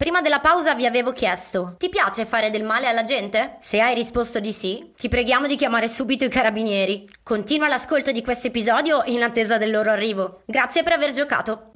[0.00, 3.56] Prima della pausa vi avevo chiesto: ti piace fare del male alla gente?
[3.60, 7.06] Se hai risposto di sì, ti preghiamo di chiamare subito i carabinieri.
[7.22, 10.40] Continua l'ascolto di questo episodio in attesa del loro arrivo.
[10.46, 11.69] Grazie per aver giocato.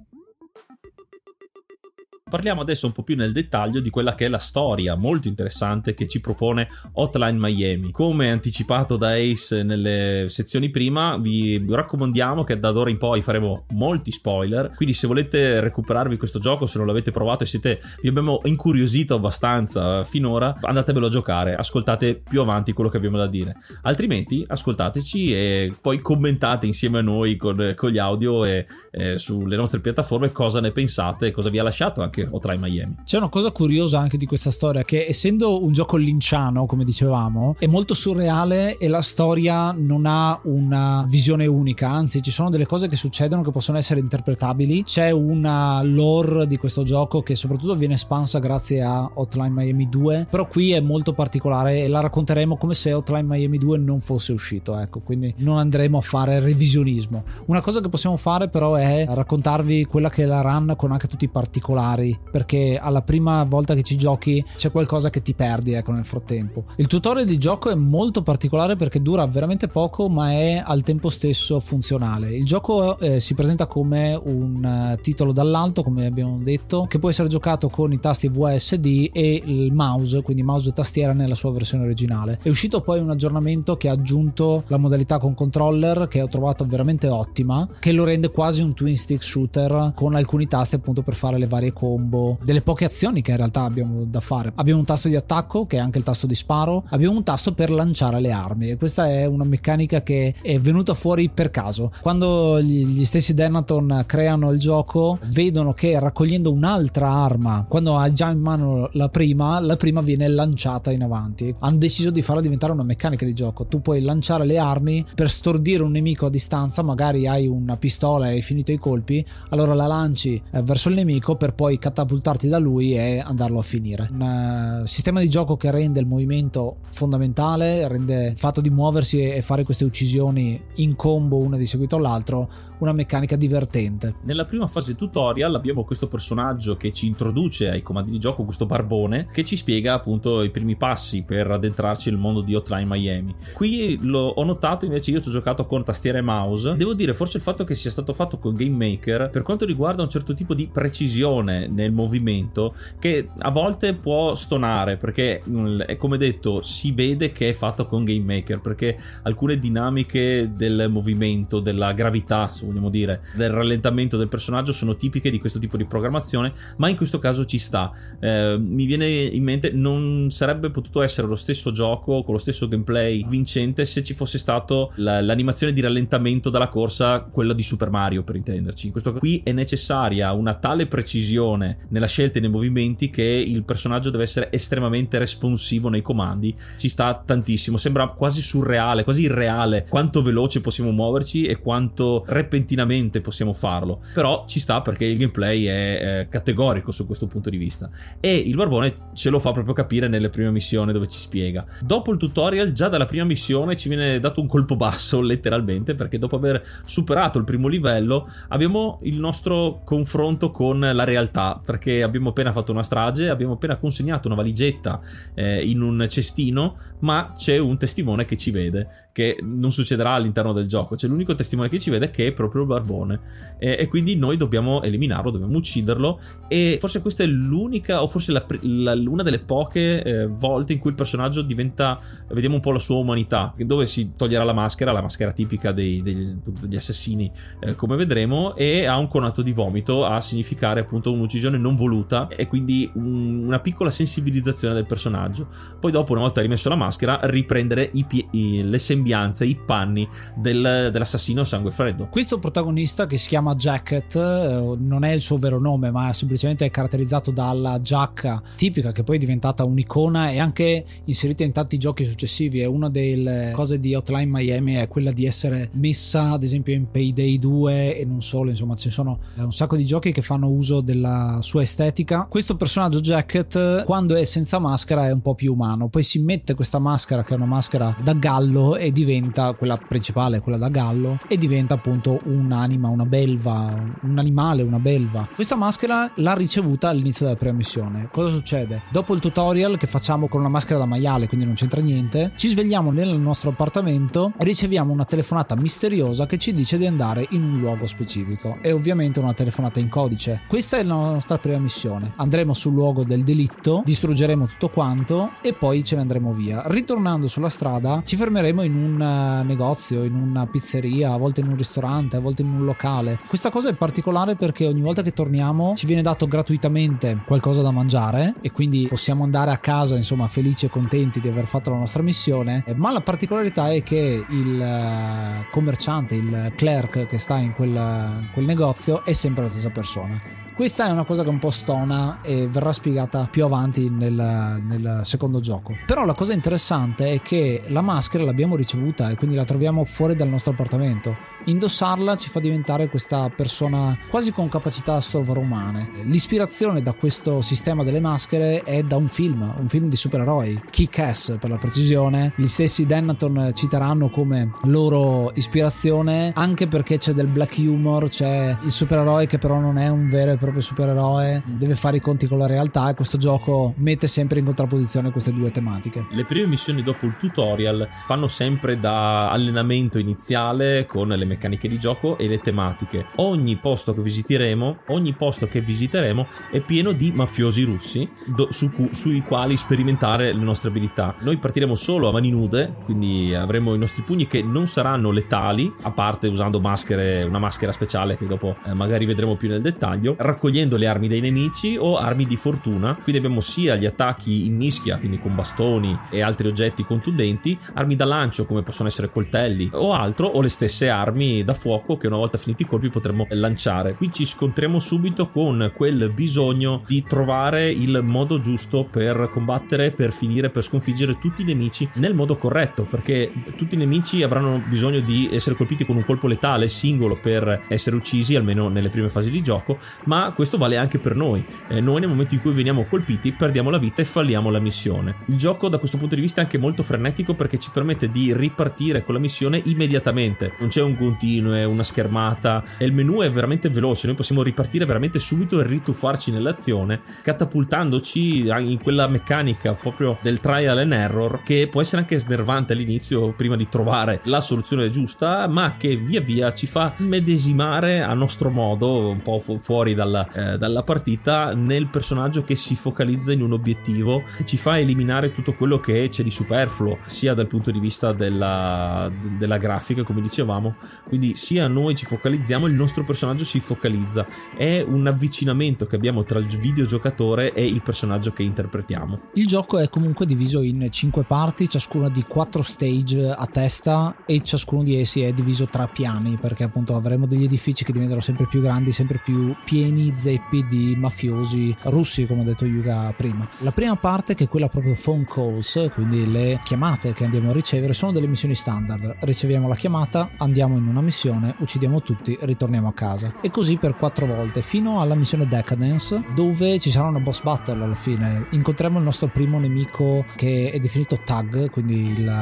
[2.30, 5.92] Parliamo adesso un po' più nel dettaglio di quella che è la storia molto interessante
[5.92, 7.90] che ci propone Hotline Miami.
[7.90, 13.66] Come anticipato da Ace nelle sezioni prima, vi raccomandiamo che da ora in poi faremo
[13.74, 14.72] molti spoiler.
[14.74, 19.16] Quindi, se volete recuperarvi questo gioco, se non l'avete provato e siete, vi abbiamo incuriosito
[19.16, 23.54] abbastanza finora, andatevelo a giocare, ascoltate più avanti quello che abbiamo da dire.
[23.82, 29.56] Altrimenti, ascoltateci e poi commentate insieme a noi con, con gli audio e eh, sulle
[29.56, 32.96] nostre piattaforme cosa ne pensate, cosa vi ha lasciato anche o tra i Miami.
[33.04, 37.56] C'è una cosa curiosa anche di questa storia che essendo un gioco linciano, come dicevamo,
[37.58, 42.66] è molto surreale e la storia non ha una visione unica, anzi ci sono delle
[42.66, 44.84] cose che succedono che possono essere interpretabili.
[44.84, 50.26] C'è una lore di questo gioco che soprattutto viene espansa grazie a Hotline Miami 2,
[50.30, 54.32] però qui è molto particolare e la racconteremo come se Hotline Miami 2 non fosse
[54.32, 57.24] uscito, ecco, quindi non andremo a fare revisionismo.
[57.46, 61.08] Una cosa che possiamo fare però è raccontarvi quella che è la run con anche
[61.08, 65.72] tutti i particolari perché alla prima volta che ci giochi c'è qualcosa che ti perdi
[65.72, 66.64] ecco nel frattempo.
[66.76, 71.08] Il tutorial di gioco è molto particolare perché dura veramente poco ma è al tempo
[71.08, 72.34] stesso funzionale.
[72.34, 77.08] Il gioco eh, si presenta come un uh, titolo dall'alto come abbiamo detto che può
[77.08, 81.52] essere giocato con i tasti VSD e il mouse, quindi mouse e tastiera nella sua
[81.52, 82.40] versione originale.
[82.42, 86.64] È uscito poi un aggiornamento che ha aggiunto la modalità con controller che ho trovato
[86.64, 91.14] veramente ottima che lo rende quasi un twin stick shooter con alcuni tasti appunto per
[91.14, 94.52] fare le varie cose combo, delle poche azioni che in realtà abbiamo da fare.
[94.56, 97.54] Abbiamo un tasto di attacco che è anche il tasto di sparo, abbiamo un tasto
[97.54, 101.92] per lanciare le armi e questa è una meccanica che è venuta fuori per caso.
[102.00, 108.30] Quando gli, stessi Denaton creano il gioco, vedono che raccogliendo un'altra arma, quando hai già
[108.30, 111.54] in mano la prima, la prima viene lanciata in avanti.
[111.60, 113.66] Hanno deciso di farla diventare una meccanica di gioco.
[113.66, 118.28] Tu puoi lanciare le armi per stordire un nemico a distanza, magari hai una pistola
[118.30, 122.48] e hai finito i colpi, allora la lanci eh, verso il nemico per poi catapultarti
[122.48, 124.08] da lui e andarlo a finire.
[124.10, 129.20] Un uh, sistema di gioco che rende il movimento fondamentale, rende il fatto di muoversi
[129.20, 134.14] e fare queste uccisioni in combo una di seguito all'altro una meccanica divertente.
[134.22, 138.66] Nella prima fase tutorial abbiamo questo personaggio che ci introduce ai comandi di gioco, questo
[138.66, 143.34] barbone, che ci spiega appunto i primi passi per addentrarci nel mondo di Hotline Miami.
[143.52, 146.74] Qui lo, ho notato invece, io ci ho giocato con tastiera e mouse.
[146.76, 150.02] Devo dire, forse il fatto che sia stato fatto con Game Maker, per quanto riguarda
[150.02, 156.18] un certo tipo di precisione nel movimento, che a volte può stonare, perché mm, come
[156.18, 161.92] detto, si vede che è fatto con Game Maker, perché alcune dinamiche del movimento, della
[161.92, 166.52] gravità, se vogliamo dire, del rallentamento del personaggio sono tipiche di questo tipo di programmazione,
[166.78, 167.92] ma in questo caso ci sta.
[168.18, 172.66] Eh, mi viene in mente, non sarebbe potuto essere lo stesso gioco con lo stesso
[172.66, 177.90] gameplay vincente se ci fosse stato la, l'animazione di rallentamento dalla corsa, quella di Super
[177.90, 178.86] Mario per intenderci.
[178.86, 183.64] In questo qui è necessaria una tale precisione nella scelta e nei movimenti che il
[183.64, 186.54] personaggio deve essere estremamente responsivo nei comandi.
[186.76, 192.53] Ci sta tantissimo, sembra quasi surreale, quasi irreale quanto veloce possiamo muoverci e quanto repentinamente
[192.54, 194.00] repentinamente possiamo farlo.
[194.12, 197.90] Però ci sta perché il gameplay è, è categorico su questo punto di vista.
[198.20, 201.66] E il barbone ce lo fa proprio capire nelle prime missioni dove ci spiega.
[201.80, 206.18] Dopo il tutorial, già dalla prima missione ci viene dato un colpo basso, letteralmente, perché
[206.18, 211.60] dopo aver superato il primo livello abbiamo il nostro confronto con la realtà.
[211.64, 215.00] Perché abbiamo appena fatto una strage, abbiamo appena consegnato una valigetta
[215.34, 220.52] eh, in un cestino, ma c'è un testimone che ci vede, che non succederà all'interno
[220.52, 220.96] del gioco.
[220.96, 223.20] C'è l'unico testimone che ci vede che è proprio il barbone
[223.58, 228.32] e, e, quindi noi dobbiamo eliminarlo, dobbiamo ucciderlo e forse questa è l'unica o forse
[228.32, 232.00] la, la, una delle poche eh, volte in cui il personaggio diventa,
[232.30, 236.02] vediamo un po' la sua umanità, dove si toglierà la maschera, la maschera tipica dei,
[236.02, 241.12] degli, degli, assassini eh, come vedremo e ha un conato di vomito a significare appunto
[241.12, 245.46] un'uccisione non voluta e quindi un, una piccola sensibilizzazione del personaggio.
[245.78, 250.90] Poi dopo una volta rimesso la maschera riprendere i, i, le sembianze, i panni del,
[250.92, 252.08] dell'assassino sangue freddo.
[252.10, 256.64] Questo protagonista che si chiama Jacket eh, non è il suo vero nome, ma semplicemente
[256.64, 261.78] è caratterizzato dalla giacca tipica che poi è diventata un'icona e anche inserita in tanti
[261.78, 262.60] giochi successivi.
[262.60, 266.90] È una delle cose di Hotline Miami è quella di essere messa ad esempio in
[266.90, 270.80] Payday 2 e non solo, insomma ci sono un sacco di giochi che fanno uso
[270.80, 272.26] della sua estetica.
[272.28, 276.54] Questo personaggio Jacket quando è senza maschera è un po' più umano, poi si mette
[276.54, 281.18] questa maschera che è una maschera da gallo e diventa quella principale, quella da gallo
[281.28, 285.28] e diventa appunto un'anima, una belva, un animale, una belva.
[285.34, 288.08] Questa maschera l'ha ricevuta all'inizio della prima missione.
[288.10, 288.84] Cosa succede?
[288.90, 292.48] Dopo il tutorial che facciamo con una maschera da maiale, quindi non c'entra niente, ci
[292.48, 297.42] svegliamo nel nostro appartamento e riceviamo una telefonata misteriosa che ci dice di andare in
[297.42, 298.58] un luogo specifico.
[298.62, 300.42] E ovviamente una telefonata in codice.
[300.46, 302.12] Questa è la nostra prima missione.
[302.16, 306.62] Andremo sul luogo del delitto, distruggeremo tutto quanto e poi ce ne andremo via.
[306.66, 311.48] Ritornando sulla strada, ci fermeremo in un eh, negozio, in una pizzeria, a volte in
[311.48, 313.18] un ristorante ristorante, a volte in un locale.
[313.26, 317.70] Questa cosa è particolare perché ogni volta che torniamo ci viene dato gratuitamente qualcosa da
[317.70, 321.78] mangiare e quindi possiamo andare a casa insomma felici e contenti di aver fatto la
[321.78, 322.64] nostra missione.
[322.76, 328.28] Ma la particolarità è che il eh, commerciante, il clerk che sta in quel, in
[328.32, 330.43] quel negozio è sempre la stessa persona.
[330.54, 335.00] Questa è una cosa che un po' stona e verrà spiegata più avanti nel, nel,
[335.02, 335.74] secondo gioco.
[335.84, 340.14] Però la cosa interessante è che la maschera l'abbiamo ricevuta e quindi la troviamo fuori
[340.14, 341.32] dal nostro appartamento.
[341.46, 345.90] Indossarla ci fa diventare questa persona quasi con capacità sovrumane.
[346.04, 351.36] L'ispirazione da questo sistema delle maschere è da un film, un film di supereroi, Kick-Ass
[351.38, 352.32] per la precisione.
[352.36, 358.70] Gli stessi Dennaton citeranno come loro ispirazione anche perché c'è del black humor, c'è il
[358.70, 362.38] supereroe che però non è un vero e proprio supereroe, deve fare i conti con
[362.38, 366.06] la realtà e questo gioco mette sempre in contrapposizione queste due tematiche.
[366.10, 371.78] Le prime missioni dopo il tutorial fanno sempre da allenamento iniziale con le meccaniche di
[371.78, 373.06] gioco e le tematiche.
[373.16, 378.70] Ogni posto che visiteremo, ogni posto che visiteremo è pieno di mafiosi russi do, su
[378.92, 381.14] sui quali sperimentare le nostre abilità.
[381.20, 385.72] Noi partiremo solo a mani nude, quindi avremo i nostri pugni che non saranno letali,
[385.82, 390.16] a parte usando maschere, una maschera speciale che dopo eh, magari vedremo più nel dettaglio
[390.34, 392.94] raccogliendo le armi dei nemici o armi di fortuna.
[392.94, 397.96] Quindi abbiamo sia gli attacchi in mischia, quindi con bastoni e altri oggetti contundenti, armi
[397.96, 402.06] da lancio come possono essere coltelli o altro, o le stesse armi da fuoco che
[402.06, 403.94] una volta finiti i colpi potremo lanciare.
[403.94, 410.12] Qui ci scontriamo subito con quel bisogno di trovare il modo giusto per combattere, per
[410.12, 415.00] finire, per sconfiggere tutti i nemici nel modo corretto, perché tutti i nemici avranno bisogno
[415.00, 419.30] di essere colpiti con un colpo letale singolo per essere uccisi, almeno nelle prime fasi
[419.30, 421.44] di gioco, ma questo vale anche per noi.
[421.68, 425.16] Eh, noi nel momento in cui veniamo colpiti perdiamo la vita e falliamo la missione.
[425.26, 428.34] Il gioco da questo punto di vista è anche molto frenetico perché ci permette di
[428.34, 430.54] ripartire con la missione immediatamente.
[430.58, 434.84] Non c'è un continuo, una schermata e il menu è veramente veloce, noi possiamo ripartire
[434.84, 441.68] veramente subito e rituffarci nell'azione, catapultandoci in quella meccanica proprio del trial and error che
[441.70, 446.52] può essere anche snervante all'inizio prima di trovare la soluzione giusta, ma che via via
[446.52, 451.88] ci fa medesimare a nostro modo, un po' fu- fuori dalla, eh, dalla partita, nel
[451.88, 456.22] personaggio che si focalizza in un obiettivo e ci fa eliminare tutto quello che c'è
[456.22, 461.94] di superfluo, sia dal punto di vista della, della grafica, come dicevamo, quindi sia noi
[461.94, 464.26] ci focalizziamo, il nostro personaggio si focalizza.
[464.56, 469.20] È un avvicinamento che abbiamo tra il videogiocatore e il personaggio che interpretiamo.
[469.34, 474.42] Il gioco è comunque diviso in 5 parti, ciascuna di 4 stage a testa e
[474.42, 478.46] ciascuno di essi è diviso tra piani perché appunto avremo degli edifici che diventano sempre
[478.46, 483.48] più grandi, sempre più pieni zeppi di mafiosi russi, come ha detto Yuga prima.
[483.58, 487.52] La prima parte che è quella proprio phone calls, quindi le chiamate che andiamo a
[487.52, 489.16] ricevere sono delle missioni standard.
[489.20, 493.34] Riceviamo la chiamata, andiamo in una missione, uccidiamo tutti, ritorniamo a casa.
[493.40, 497.82] E così per 4 volte fino alla missione Decadence dove ci sarà una boss battle
[497.82, 498.46] alla fine.
[498.50, 502.32] Incontriamo il nostro primo nemico che è definito Tag, quindi il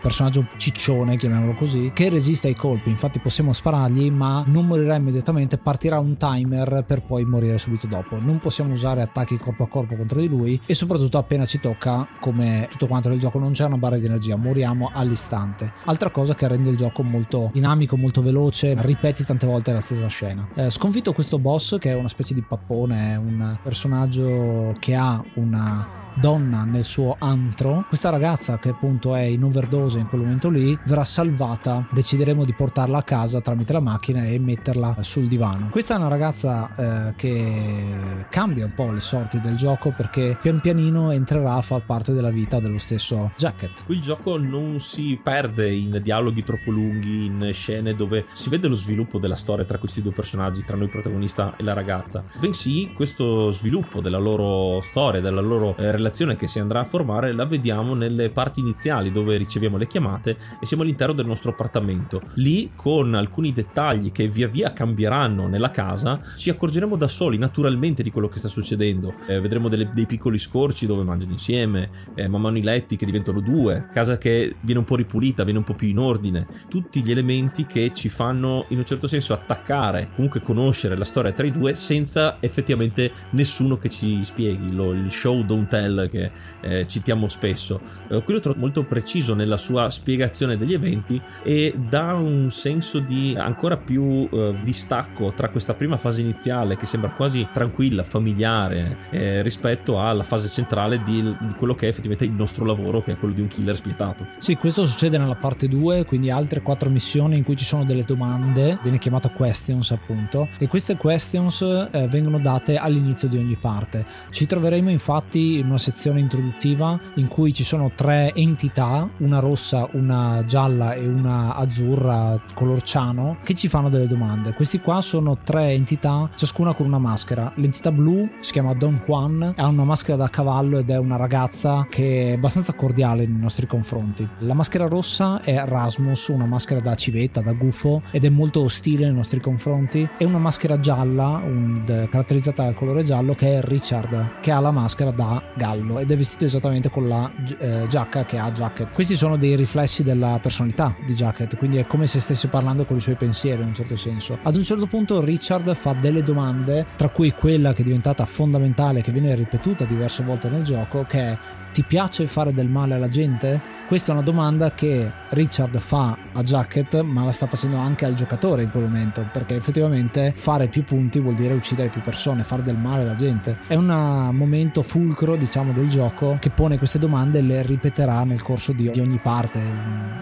[0.00, 2.90] personaggio ciccione, chiamiamolo così, che resiste ai colpi.
[2.90, 8.18] Infatti possiamo sparargli, ma non morirà immediatamente, partirà un timer per poi morire subito dopo.
[8.18, 12.08] Non possiamo usare attacchi corpo a corpo contro di lui e soprattutto appena ci tocca,
[12.18, 15.72] come tutto quanto nel gioco, non c'è una barra di energia, moriamo all'istante.
[15.84, 20.08] Altra cosa che rende il gioco molto dinamico, molto veloce, ripeti tante volte la stessa
[20.08, 20.48] scena.
[20.56, 25.22] Eh, sconfitto questo boss che è una specie di pappone, è un personaggio che ha
[25.34, 27.84] una donna nel suo antro.
[27.88, 31.86] Questa ragazza che appunto è in overdose in quel momento lì verrà salvata.
[31.90, 35.68] Decideremo di portarla a casa tramite la macchina e metterla sul divano.
[35.70, 37.84] Questa è una ragazza eh, che
[38.28, 42.30] cambia un po' le sorti del gioco perché pian pianino entrerà a far parte della
[42.30, 43.84] vita dello stesso Jacket.
[43.84, 48.68] Qui il gioco non si perde in dialoghi troppo lunghi, in scene dove si vede
[48.68, 52.92] lo sviluppo della storia tra questi due personaggi, tra noi protagonista e la ragazza, bensì
[52.94, 57.44] questo sviluppo della loro storia, della loro eh, relazione che si andrà a formare la
[57.44, 62.22] vediamo nelle parti iniziali dove riceviamo le chiamate e siamo all'interno del nostro appartamento.
[62.34, 68.02] Lì con alcuni dettagli che via via cambieranno nella casa ci accorgeremo da soli naturalmente
[68.02, 69.14] di quello che sta succedendo.
[69.26, 73.06] Eh, vedremo delle, dei piccoli scorci dove mangiano insieme, eh, man mano i letti che
[73.06, 76.46] diventano due, casa che viene un po' ripulita, viene un po' più in ordine.
[76.68, 81.32] Tutti gli elementi che ci fanno in un certo senso attaccare, comunque conoscere la storia
[81.32, 84.72] tra i due senza effettivamente nessuno che ci spieghi.
[84.72, 86.30] Lo, il show don't tell che
[86.60, 87.80] eh, citiamo spesso.
[88.08, 92.98] Eh, qui lo trovo molto preciso nella sua spiegazione degli eventi e dà un senso
[92.98, 98.96] di ancora più eh, distacco tra questa prima fase iniziale che sembra quasi tranquilla, familiare
[99.10, 103.12] eh, rispetto alla fase centrale di, di, quello che è effettivamente il nostro lavoro, che
[103.12, 104.26] è quello di un killer spietato.
[104.38, 108.04] Sì, questo succede nella parte 2, quindi altre quattro missioni in cui ci sono delle
[108.04, 114.04] domande, viene chiamata questions appunto, e queste questions eh, vengono date all'inizio di ogni parte.
[114.30, 119.88] Ci troveremo infatti in una sezione introduttiva in cui ci sono tre entità, una rossa,
[119.92, 124.52] una gialla e una azzurra color ciano, che ci fanno delle domande.
[124.52, 127.52] Questi qua sono tre entità, ciascuna con una maschera.
[127.56, 131.86] L'entità blu si chiama Don Juan, ha una maschera da cavallo ed è una ragazza
[131.90, 134.28] che è abbastanza cordiale nei nostri confronti.
[134.40, 139.06] La maschera rossa è Rasmus, una maschera da civetta, da gufo ed è molto ostile
[139.06, 140.08] nei nostri confronti.
[140.18, 144.70] E una maschera gialla, un, caratterizzata dal colore giallo, che è Richard, che ha la
[144.70, 148.92] maschera da gallo ed è vestito esattamente con la eh, giacca che ha Jacket.
[148.92, 152.96] Questi sono dei riflessi della personalità di Jacket, quindi è come se stesse parlando con
[152.96, 154.38] i suoi pensieri in un certo senso.
[154.42, 159.02] Ad un certo punto Richard fa delle domande, tra cui quella che è diventata fondamentale,
[159.02, 161.38] che viene ripetuta diverse volte nel gioco, che è
[161.72, 163.78] ti piace fare del male alla gente?
[163.86, 168.14] Questa è una domanda che Richard fa a Jacket, ma la sta facendo anche al
[168.14, 172.62] giocatore in quel momento, perché effettivamente fare più punti vuol dire uccidere più persone, fare
[172.62, 173.58] del male alla gente.
[173.66, 178.42] È un momento fulcro, diciamo, del gioco che pone queste domande e le ripeterà nel
[178.42, 179.60] corso di, ogni parte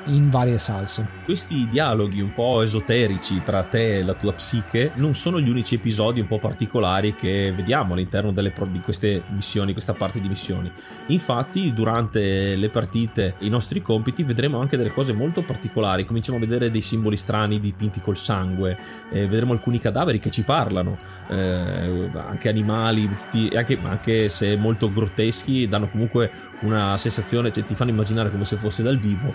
[0.07, 1.07] in varie salse.
[1.25, 5.75] Questi dialoghi un po' esoterici tra te e la tua psiche non sono gli unici
[5.75, 10.71] episodi un po' particolari che vediamo all'interno delle, di queste missioni, questa parte di missioni.
[11.09, 11.37] Infatti,
[11.73, 16.05] durante le partite, i nostri compiti, vedremo anche delle cose molto particolari.
[16.05, 18.79] Cominciamo a vedere dei simboli strani dipinti col sangue,
[19.11, 24.93] eh, vedremo alcuni cadaveri che ci parlano, eh, anche animali, tutti, anche, anche se molto
[24.93, 26.31] grotteschi, danno comunque
[26.61, 29.35] una sensazione, cioè ti fanno immaginare come se fosse dal vivo.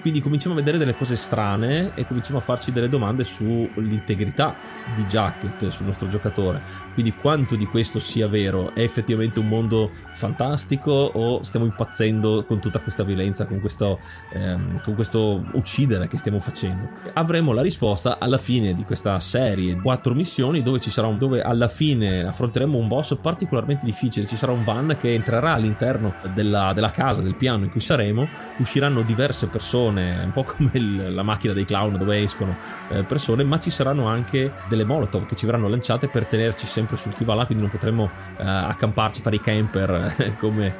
[0.00, 4.54] Quindi cominciamo a vedere delle cose strane e cominciamo a farci delle domande sull'integrità
[4.94, 6.60] di Jacket, sul nostro giocatore.
[6.92, 8.74] Quindi quanto di questo sia vero?
[8.74, 13.98] È effettivamente un mondo fantastico o stiamo impazzendo con tutta questa violenza, con questo,
[14.32, 16.88] ehm, con questo uccidere che stiamo facendo?
[17.14, 21.42] Avremo la risposta alla fine di questa serie, quattro missioni dove ci sarà un, dove
[21.42, 24.26] alla fine affronteremo un boss particolarmente difficile.
[24.26, 28.28] Ci sarà un van che entrerà all'interno della della, casa, del piano in cui saremo,
[28.58, 32.56] usciranno diverse persone, un po' come il, la macchina dei clown dove escono
[32.88, 36.96] eh, persone, ma ci saranno anche delle molotov che ci verranno lanciate per tenerci sempre
[36.96, 40.74] sul chi va là, quindi non potremo eh, accamparci, fare i camper eh, come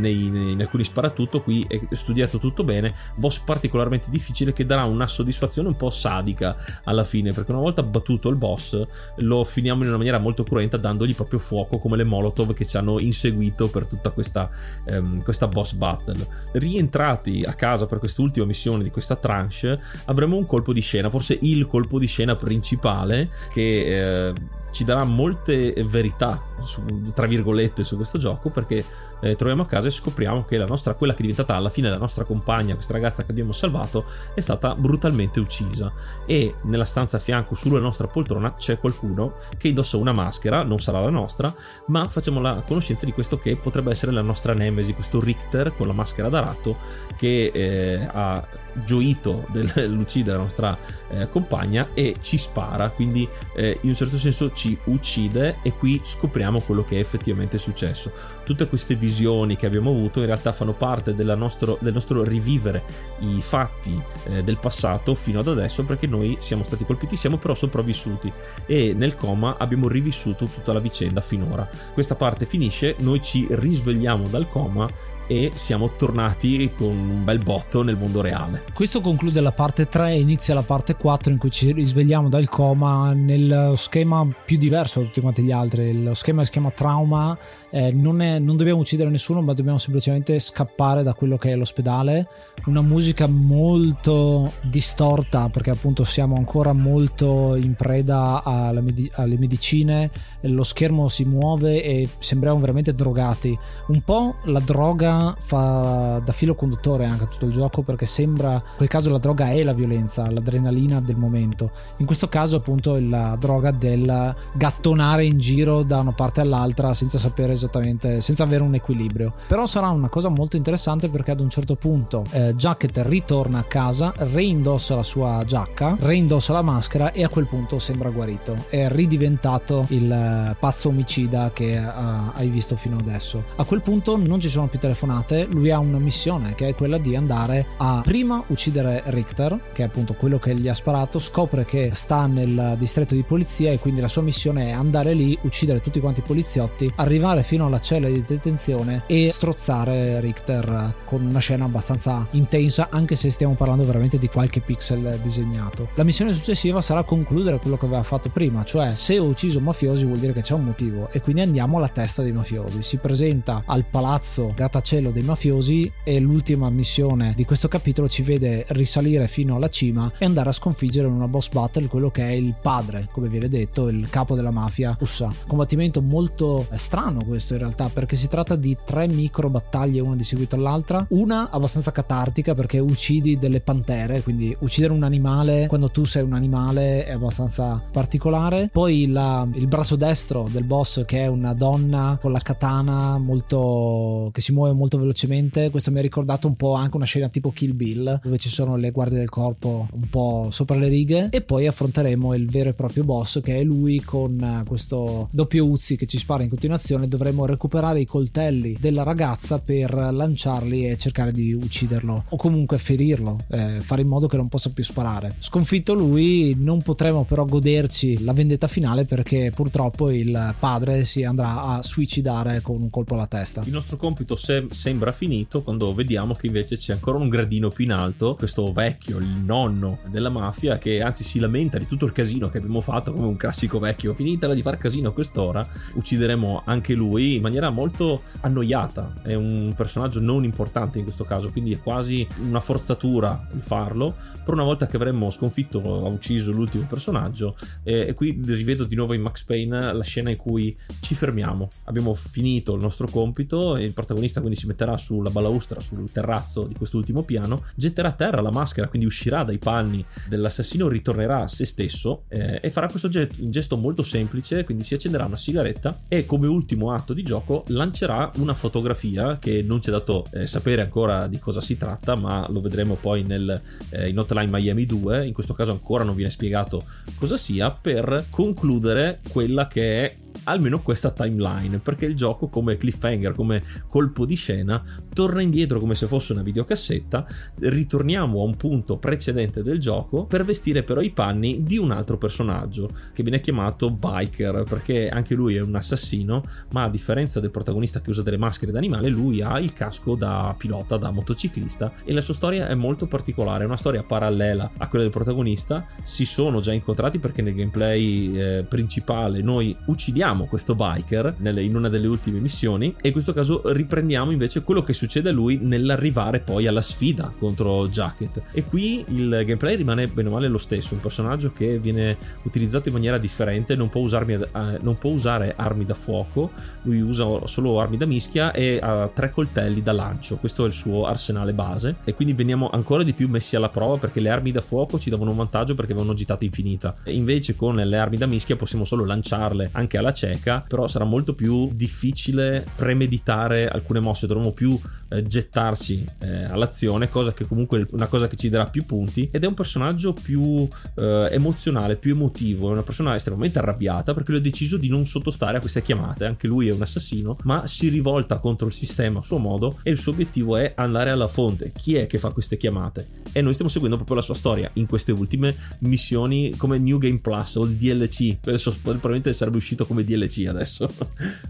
[0.00, 1.42] nei, in alcuni sparatutto.
[1.42, 6.56] Qui è studiato tutto bene, boss particolarmente difficile che darà una soddisfazione un po' sadica
[6.84, 8.86] alla fine, perché una volta battuto il boss
[9.16, 12.76] lo finiamo in una maniera molto cruenta dandogli proprio fuoco come le molotov che ci
[12.76, 14.50] hanno inseguito per tutta questa
[14.84, 16.26] ehm, questa boss battle.
[16.52, 21.38] Rientrati a casa per quest'ultima missione di questa tranche, avremo un colpo di scena, forse
[21.40, 24.32] il colpo di scena principale che eh,
[24.72, 28.84] ci darà molte verità, su, tra virgolette, su questo gioco perché
[29.20, 31.88] eh, troviamo a casa e scopriamo che la nostra, quella che è diventata alla fine
[31.90, 34.04] la nostra compagna, questa ragazza che abbiamo salvato,
[34.34, 35.92] è stata brutalmente uccisa.
[36.26, 40.80] E nella stanza a fianco, sulla nostra poltrona, c'è qualcuno che indossa una maschera, non
[40.80, 41.54] sarà la nostra,
[41.86, 45.86] ma facciamo la conoscenza di questo che potrebbe essere la nostra nemesi, questo Richter con
[45.86, 46.76] la maschera da ratto
[47.16, 48.46] che eh, ha
[48.84, 50.78] gioito dell'uccidere la nostra
[51.10, 56.00] eh, compagna e ci spara, quindi eh, in un certo senso ci uccide e qui
[56.02, 58.12] scopriamo quello che è effettivamente successo.
[58.44, 59.09] Tutte queste visioni
[59.56, 62.82] che abbiamo avuto in realtà fanno parte nostro, del nostro rivivere
[63.20, 67.54] i fatti eh, del passato fino ad adesso perché noi siamo stati colpiti, siamo però
[67.54, 68.32] sopravvissuti
[68.66, 71.68] e nel coma abbiamo rivissuto tutta la vicenda finora.
[71.92, 74.88] Questa parte finisce, noi ci risvegliamo dal coma
[75.30, 78.64] e siamo tornati con un bel botto nel mondo reale.
[78.74, 82.48] Questo conclude la parte 3 e inizia la parte 4 in cui ci risvegliamo dal
[82.48, 86.02] coma nel schema più diverso da tutti quanti gli altri.
[86.02, 87.38] Lo schema il schema trauma
[87.70, 91.56] eh, non, è, non, dobbiamo uccidere nessuno, ma dobbiamo semplicemente scappare da quello che è
[91.56, 92.26] l'ospedale.
[92.66, 98.42] Una musica molto distorta, perché appunto siamo ancora molto in preda
[98.82, 100.10] medi- alle medicine.
[100.42, 103.56] Lo schermo si muove e sembriamo veramente drogati.
[103.86, 108.52] Un po' la droga fa da filo conduttore anche a tutto il gioco, perché sembra,
[108.52, 111.70] in quel caso la droga è la violenza, l'adrenalina del momento.
[111.98, 116.94] In questo caso, appunto, è la droga del gattonare in giro da una parte all'altra
[116.94, 119.32] senza sapere esattamente senza avere un equilibrio.
[119.46, 123.64] Però sarà una cosa molto interessante perché ad un certo punto eh, Jacket ritorna a
[123.64, 128.64] casa, reindossa la sua giacca, reindossa la maschera e a quel punto sembra guarito.
[128.68, 131.90] È ridiventato il eh, pazzo omicida che eh,
[132.34, 133.42] hai visto fino adesso.
[133.56, 134.78] A quel punto non ci sono più
[135.10, 139.82] telefonate, lui ha una missione che è quella di andare a prima uccidere Richter, che
[139.82, 143.78] è appunto quello che gli ha sparato, scopre che sta nel distretto di polizia e
[143.78, 147.80] quindi la sua missione è andare lì, uccidere tutti quanti i poliziotti, arrivare fino alla
[147.80, 153.84] cella di detenzione e strozzare Richter con una scena abbastanza intensa anche se stiamo parlando
[153.84, 155.88] veramente di qualche pixel disegnato.
[155.94, 160.04] La missione successiva sarà concludere quello che aveva fatto prima, cioè se ho ucciso mafiosi
[160.04, 162.82] vuol dire che c'è un motivo e quindi andiamo alla testa dei mafiosi.
[162.82, 168.66] Si presenta al palazzo grattacielo dei mafiosi e l'ultima missione di questo capitolo ci vede
[168.68, 172.32] risalire fino alla cima e andare a sconfiggere in una boss battle quello che è
[172.32, 175.32] il padre, come viene detto, il capo della mafia russa.
[175.46, 180.16] Combattimento molto strano questo questo in realtà perché si tratta di tre micro battaglie una
[180.16, 185.90] di seguito all'altra una abbastanza catartica perché uccidi delle pantere quindi uccidere un animale quando
[185.90, 191.24] tu sei un animale è abbastanza particolare poi la, il braccio destro del boss che
[191.24, 195.70] è una donna con la katana molto che si muove molto velocemente.
[195.70, 198.76] Questo mi ha ricordato un po' anche una scena tipo Kill Bill, dove ci sono
[198.76, 201.28] le guardie del corpo un po' sopra le righe.
[201.30, 205.66] E poi affronteremo il vero e proprio boss, che è lui con eh, questo doppio
[205.66, 207.08] Uzi che ci spara in continuazione.
[207.08, 213.38] Dovremo recuperare i coltelli della ragazza per lanciarli e cercare di ucciderlo o comunque ferirlo,
[213.50, 215.36] eh, fare in modo che non possa più sparare.
[215.38, 221.62] Sconfitto lui, non potremo però goderci la vendetta finale perché purtroppo il padre si andrà
[221.62, 223.62] a suicidare con un colpo alla testa.
[223.64, 227.84] Il nostro compito se- sembra finito quando vediamo che invece c'è ancora un gradino più
[227.84, 232.12] in alto, questo vecchio, il nonno della mafia, che anzi si lamenta di tutto il
[232.12, 234.14] casino che abbiamo fatto come un classico vecchio.
[234.14, 239.14] Finitela di far casino a quest'ora, uccideremo anche lui in maniera molto annoiata.
[239.22, 244.14] È un personaggio non importante in questo caso, quindi è quasi una forzatura il farlo.
[244.44, 248.94] Per una volta che avremmo sconfitto, ha ucciso l'ultimo personaggio, e, e qui rivedo di
[248.94, 251.68] nuovo in Max Payne la scena in cui ci fermiamo.
[251.84, 256.64] Abbiamo finito il nostro compito e il protagonista quindi si metterà sulla balaustra, sul terrazzo
[256.64, 261.48] di quest'ultimo piano, getterà a terra la maschera, quindi uscirà dai panni dell'assassino, ritornerà a
[261.48, 266.26] se stesso eh, e farà questo gesto, molto semplice, quindi si accenderà una sigaretta e
[266.26, 270.82] come ultimo atto di gioco lancerà una fotografia che non ci è dato eh, sapere
[270.82, 275.26] ancora di cosa si tratta, ma lo vedremo poi nel, eh, in Hotline Miami 2,
[275.26, 276.82] in questo caso ancora non viene spiegato
[277.16, 283.34] cosa sia, per concludere quella che è almeno questa timeline perché il gioco come cliffhanger
[283.34, 287.26] come colpo di scena torna indietro come se fosse una videocassetta.
[287.58, 292.16] Ritorniamo a un punto precedente del gioco per vestire però i panni di un altro
[292.16, 297.50] personaggio che viene chiamato Biker perché anche lui è un assassino ma a differenza del
[297.50, 302.12] protagonista che usa delle maschere d'animale lui ha il casco da pilota da motociclista e
[302.12, 305.86] la sua storia è molto particolare è una storia parallela a quella del protagonista.
[306.02, 311.74] Si sono già incontrati perché nel gameplay eh, principale noi uccidiamo questo biker nelle, in
[311.74, 315.58] una delle ultime missioni e in questo caso riprendiamo invece quello che succede a lui
[315.62, 318.42] nell'arrivare poi alla sfida contro Jacket.
[318.52, 322.88] E qui il gameplay rimane bene o male lo stesso un personaggio che viene utilizzato
[322.88, 326.50] in maniera differente non può, usarmi, eh, non può usare armi da fuoco
[326.82, 330.36] lui usa solo armi da mischia e ha tre coltelli da lancio.
[330.36, 331.96] Questo è il suo arsenale base.
[332.04, 335.10] E quindi veniamo ancora di più messi alla prova perché le armi da fuoco ci
[335.10, 336.96] davano un vantaggio perché avevano gittata infinita.
[337.04, 341.04] E invece con le armi da mischia possiamo solo lanciarle anche alla cieca però sarà
[341.04, 344.78] molto più difficile premeditare alcune mosse dovremo più
[345.10, 349.28] eh, gettarsi eh, all'azione cosa che comunque è una cosa che ci darà più punti
[349.30, 354.30] ed è un personaggio più eh, emozionale più emotivo è una persona estremamente arrabbiata perché
[354.30, 357.66] lui ha deciso di non sottostare a queste chiamate anche lui è un assassino ma
[357.66, 361.28] si rivolta contro il sistema a suo modo e il suo obiettivo è andare alla
[361.28, 361.72] fonte.
[361.74, 363.08] Chi è che fa queste chiamate?
[363.32, 367.18] E noi stiamo seguendo proprio la sua storia in queste ultime missioni come New Game
[367.18, 370.88] Plus o il DLC adesso probabilmente sarebbe uscito come DLC adesso.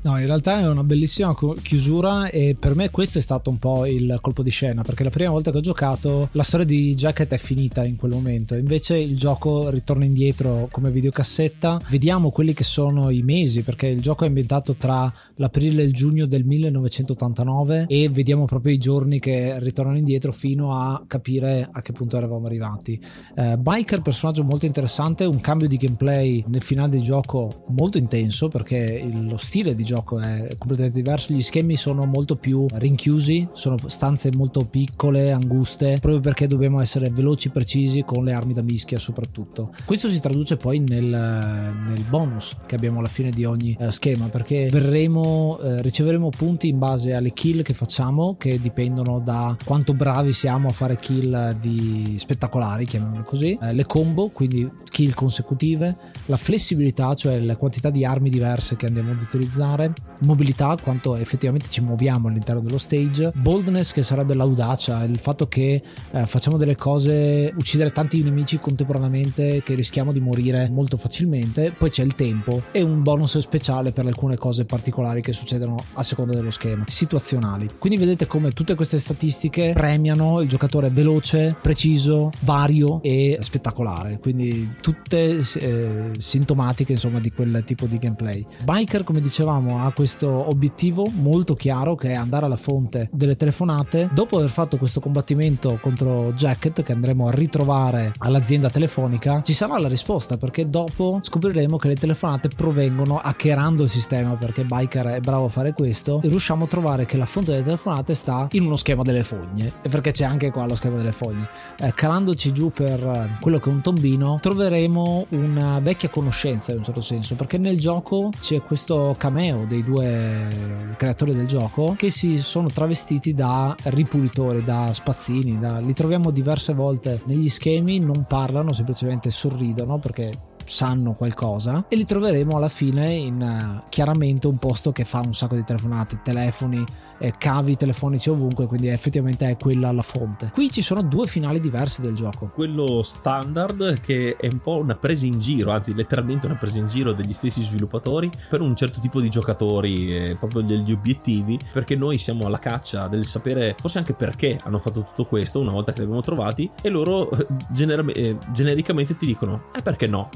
[0.02, 3.86] No in realtà è una bellissima chiusura e per me questo è stato un po'
[3.86, 7.32] il colpo di scena perché la prima volta che ho giocato la storia di Jacket
[7.32, 8.54] è finita in quel momento.
[8.54, 11.80] Invece il gioco ritorna indietro come videocassetta.
[11.88, 15.92] Vediamo quelli che sono i mesi perché il gioco è ambientato tra l'aprile e il
[15.92, 21.82] giugno del 1989 e vediamo proprio i giorni che ritornano indietro fino a capire a
[21.82, 23.00] che punto eravamo arrivati.
[23.36, 28.48] Eh, Biker personaggio molto interessante un cambio di gameplay nel finale del gioco molto intenso
[28.48, 33.76] perché lo stile di gioco è completamente diverso gli schemi sono molto più rinchiusi sono
[33.86, 38.98] stanze molto piccole anguste proprio perché dobbiamo essere veloci precisi con le armi da mischia
[38.98, 39.72] soprattutto.
[39.84, 44.28] Questo si traduce poi nel, nel bonus che abbiamo alla fine di ogni eh, schema
[44.28, 49.94] perché verremo eh, riceveremo punti in base alle kill che facciamo che dipendono da quanto
[49.94, 55.96] bravi siamo a fare kill di spettacolari chiamiamolo così eh, le combo quindi kill consecutive
[56.26, 61.68] la flessibilità cioè la quantità di armi diverse che andiamo ad utilizzare mobilità quanto effettivamente
[61.70, 66.76] ci muoviamo all'interno dello stage boldness che sarebbe l'audacia il fatto che eh, facciamo delle
[66.76, 72.62] cose uccidere tanti nemici contemporaneamente che rischiamo di morire molto facilmente poi c'è il tempo
[72.72, 77.68] e un bonus speciale per alcune cose particolari che succedono a seconda dello schema situazionali.
[77.78, 84.18] Quindi vedete come tutte queste statistiche premiano il giocatore veloce preciso vario e spettacolare.
[84.20, 88.46] Quindi tutte eh, sintomatiche insomma di quel tipo di gameplay.
[88.62, 94.08] Biker come dicevamo ha questo obiettivo molto chiaro che è andare alla fonte delle telefonate
[94.12, 99.78] dopo aver fatto questo combattimento contro Jacket che andremo a ritrovare all'azienda telefonica ci sarà
[99.78, 105.20] la risposta perché dopo scopriremo che le telefonate provengono hackerando il sistema perché Biker è
[105.20, 108.64] bravo a fare questo e riusciamo a trovare che la fonte delle telefonate sta in
[108.64, 109.72] uno schema delle fogne.
[109.82, 111.46] E perché c'è anche qua lo schema delle fogne.
[111.78, 116.84] Eh, calandoci giù per quello che è un tombino troveremo una vecchia conoscenza in un
[116.84, 122.38] certo senso perché nel gioco c'è questo cameo dei due creatori del gioco che si
[122.38, 125.78] sono travestiti da ripulitori, da spazzini, da...
[125.78, 132.04] li troviamo diverse volte negli schemi, non parlano, semplicemente sorridono perché sanno qualcosa e li
[132.04, 136.84] troveremo alla fine in uh, chiaramente un posto che fa un sacco di telefonate, telefoni,
[137.18, 140.50] eh, cavi telefonici ovunque, quindi effettivamente è quella la fonte.
[140.52, 142.50] Qui ci sono due finali diversi del gioco.
[142.54, 146.86] Quello standard che è un po' una presa in giro, anzi letteralmente una presa in
[146.86, 151.96] giro degli stessi sviluppatori per un certo tipo di giocatori, eh, proprio degli obiettivi, perché
[151.96, 155.92] noi siamo alla caccia del sapere forse anche perché hanno fatto tutto questo una volta
[155.92, 160.28] che li abbiamo trovati e loro eh, gener- eh, genericamente ti dicono, eh perché no?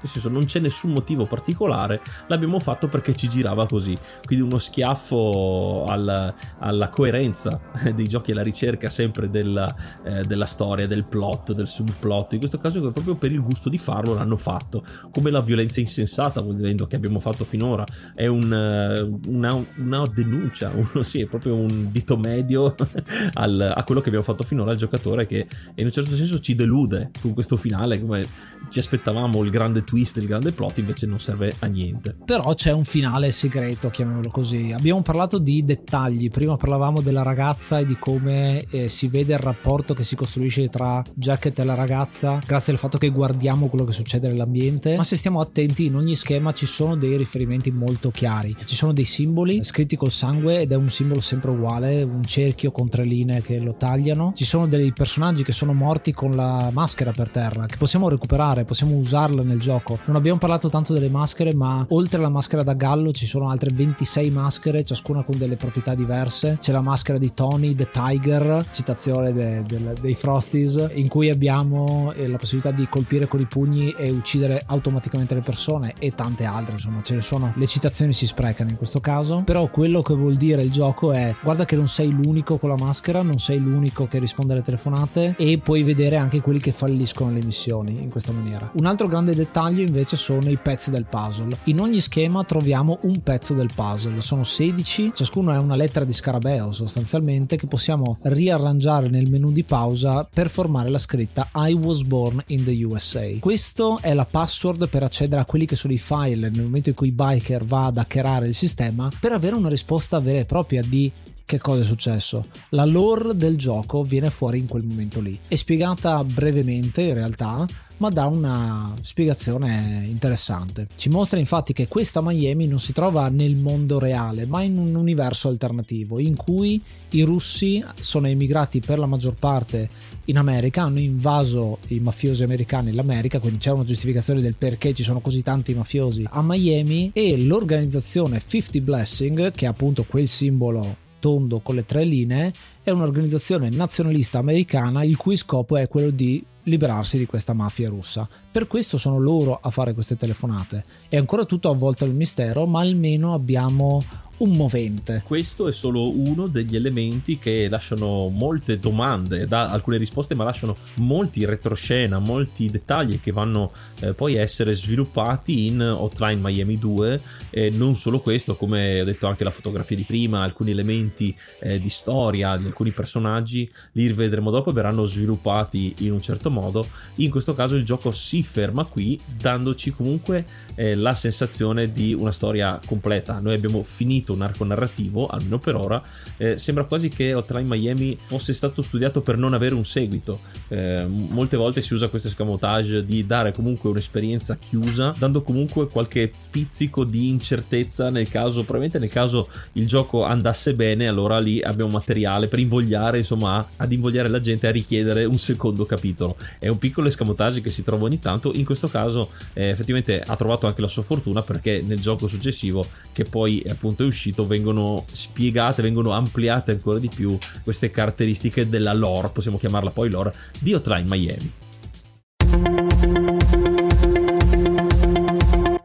[0.00, 4.58] Nel senso non c'è nessun motivo particolare, l'abbiamo fatto perché ci girava così, quindi uno
[4.58, 7.60] schiaffo al, alla coerenza
[7.94, 12.58] dei giochi alla ricerca sempre della, eh, della, storia, del plot, del subplot, in questo
[12.58, 16.96] caso proprio per il gusto di farlo l'hanno fatto, come la violenza insensata, volendo che
[16.96, 17.84] abbiamo fatto finora,
[18.14, 22.74] è un, eh, una, una, denuncia, uno, sì, è proprio un dito medio
[23.34, 26.54] al, a quello che abbiamo fatto finora al giocatore che in un certo senso ci
[26.54, 28.26] delude con questo finale, come
[28.68, 32.16] ci aspettavamo il grande twist, il grande plot, invece non serve a niente.
[32.24, 34.72] Però c'è un finale segreto, chiamiamolo così.
[34.72, 39.40] Abbiamo parlato di dettagli, prima parlavamo della ragazza e di come eh, si vede il
[39.40, 43.84] rapporto che si costruisce tra Jacket e la ragazza, grazie al fatto che guardiamo quello
[43.84, 44.96] che succede nell'ambiente.
[44.96, 48.54] Ma se stiamo attenti, in ogni schema ci sono dei riferimenti molto chiari.
[48.64, 52.70] Ci sono dei simboli scritti col sangue ed è un simbolo sempre uguale, un cerchio
[52.70, 54.34] con tre linee che lo tagliano.
[54.36, 58.64] Ci sono dei personaggi che sono morti con la maschera per terra, che possiamo recuperare,
[58.64, 59.98] possiamo usarla nel gioco gioco.
[60.04, 63.70] Non abbiamo parlato tanto delle maschere, ma oltre alla maschera da gallo ci sono altre
[63.72, 66.58] 26 maschere, ciascuna con delle proprietà diverse.
[66.60, 72.12] C'è la maschera di Tony the Tiger, citazione de, de, dei Frosties, in cui abbiamo
[72.12, 76.44] eh, la possibilità di colpire con i pugni e uccidere automaticamente le persone e tante
[76.44, 77.52] altre, insomma, ce ne sono.
[77.56, 81.34] Le citazioni si sprecano in questo caso, però quello che vuol dire il gioco è
[81.42, 85.34] guarda che non sei l'unico con la maschera, non sei l'unico che risponde alle telefonate
[85.36, 88.70] e puoi vedere anche quelli che falliscono le missioni in questa maniera.
[88.74, 91.56] Un altro grande dettaglio dettaglio invece sono i pezzi del puzzle.
[91.64, 96.12] In ogni schema troviamo un pezzo del puzzle, sono 16, ciascuno è una lettera di
[96.12, 102.02] scarabeo sostanzialmente che possiamo riarrangiare nel menu di pausa per formare la scritta I was
[102.02, 103.26] born in the USA.
[103.38, 106.94] Questo è la password per accedere a quelli che sono i file nel momento in
[106.94, 111.10] cui Biker va ad hackerare il sistema per avere una risposta vera e propria di
[111.44, 112.44] che cosa è successo?
[112.70, 115.36] La lore del gioco viene fuori in quel momento lì.
[115.48, 117.66] È spiegata brevemente in realtà,
[118.00, 120.88] ma dà una spiegazione interessante.
[120.96, 124.94] Ci mostra infatti che questa Miami non si trova nel mondo reale, ma in un
[124.94, 129.88] universo alternativo in cui i russi sono emigrati per la maggior parte
[130.26, 135.02] in America, hanno invaso i mafiosi americani l'America, quindi c'è una giustificazione del perché ci
[135.02, 141.08] sono così tanti mafiosi a Miami e l'organizzazione 50 Blessing, che è appunto quel simbolo
[141.20, 142.52] tondo con le tre linee,
[142.82, 148.28] è un'organizzazione nazionalista americana il cui scopo è quello di liberarsi di questa mafia russa.
[148.50, 150.82] Per questo sono loro a fare queste telefonate.
[151.08, 154.02] È ancora tutto avvolto nel mistero, ma almeno abbiamo
[154.40, 155.22] un movente.
[155.24, 160.76] Questo è solo uno degli elementi che lasciano molte domande, da alcune risposte, ma lasciano
[160.96, 167.20] molti retroscena, molti dettagli che vanno eh, poi a essere sviluppati in Hotline Miami 2.
[167.50, 171.78] E non solo questo, come ho detto anche la fotografia di prima, alcuni elementi eh,
[171.78, 176.86] di storia di alcuni personaggi li rivedremo dopo e verranno sviluppati in un certo modo.
[177.16, 180.44] In questo caso il gioco si ferma qui, dandoci comunque
[180.80, 183.38] eh, la sensazione di una storia completa.
[183.38, 186.02] Noi abbiamo finito un arco narrativo, almeno per ora,
[186.38, 190.40] eh, sembra quasi che Hotline Miami fosse stato studiato per non avere un seguito.
[190.70, 196.30] Eh, molte volte si usa questo escamotage di dare comunque un'esperienza chiusa, dando comunque qualche
[196.50, 201.90] pizzico di incertezza nel caso, probabilmente nel caso il gioco andasse bene, allora lì abbiamo
[201.90, 206.36] materiale per invogliare, insomma, ad invogliare la gente a richiedere un secondo capitolo.
[206.58, 210.36] È un piccolo escamotage che si trova ogni tanto, in questo caso eh, effettivamente ha
[210.36, 214.46] trovato anche la sua fortuna perché nel gioco successivo, che poi appunto è uscito, uscito
[214.46, 220.34] vengono spiegate, vengono ampliate ancora di più queste caratteristiche della lore, possiamo chiamarla poi lore,
[220.60, 221.52] di Hotline Miami.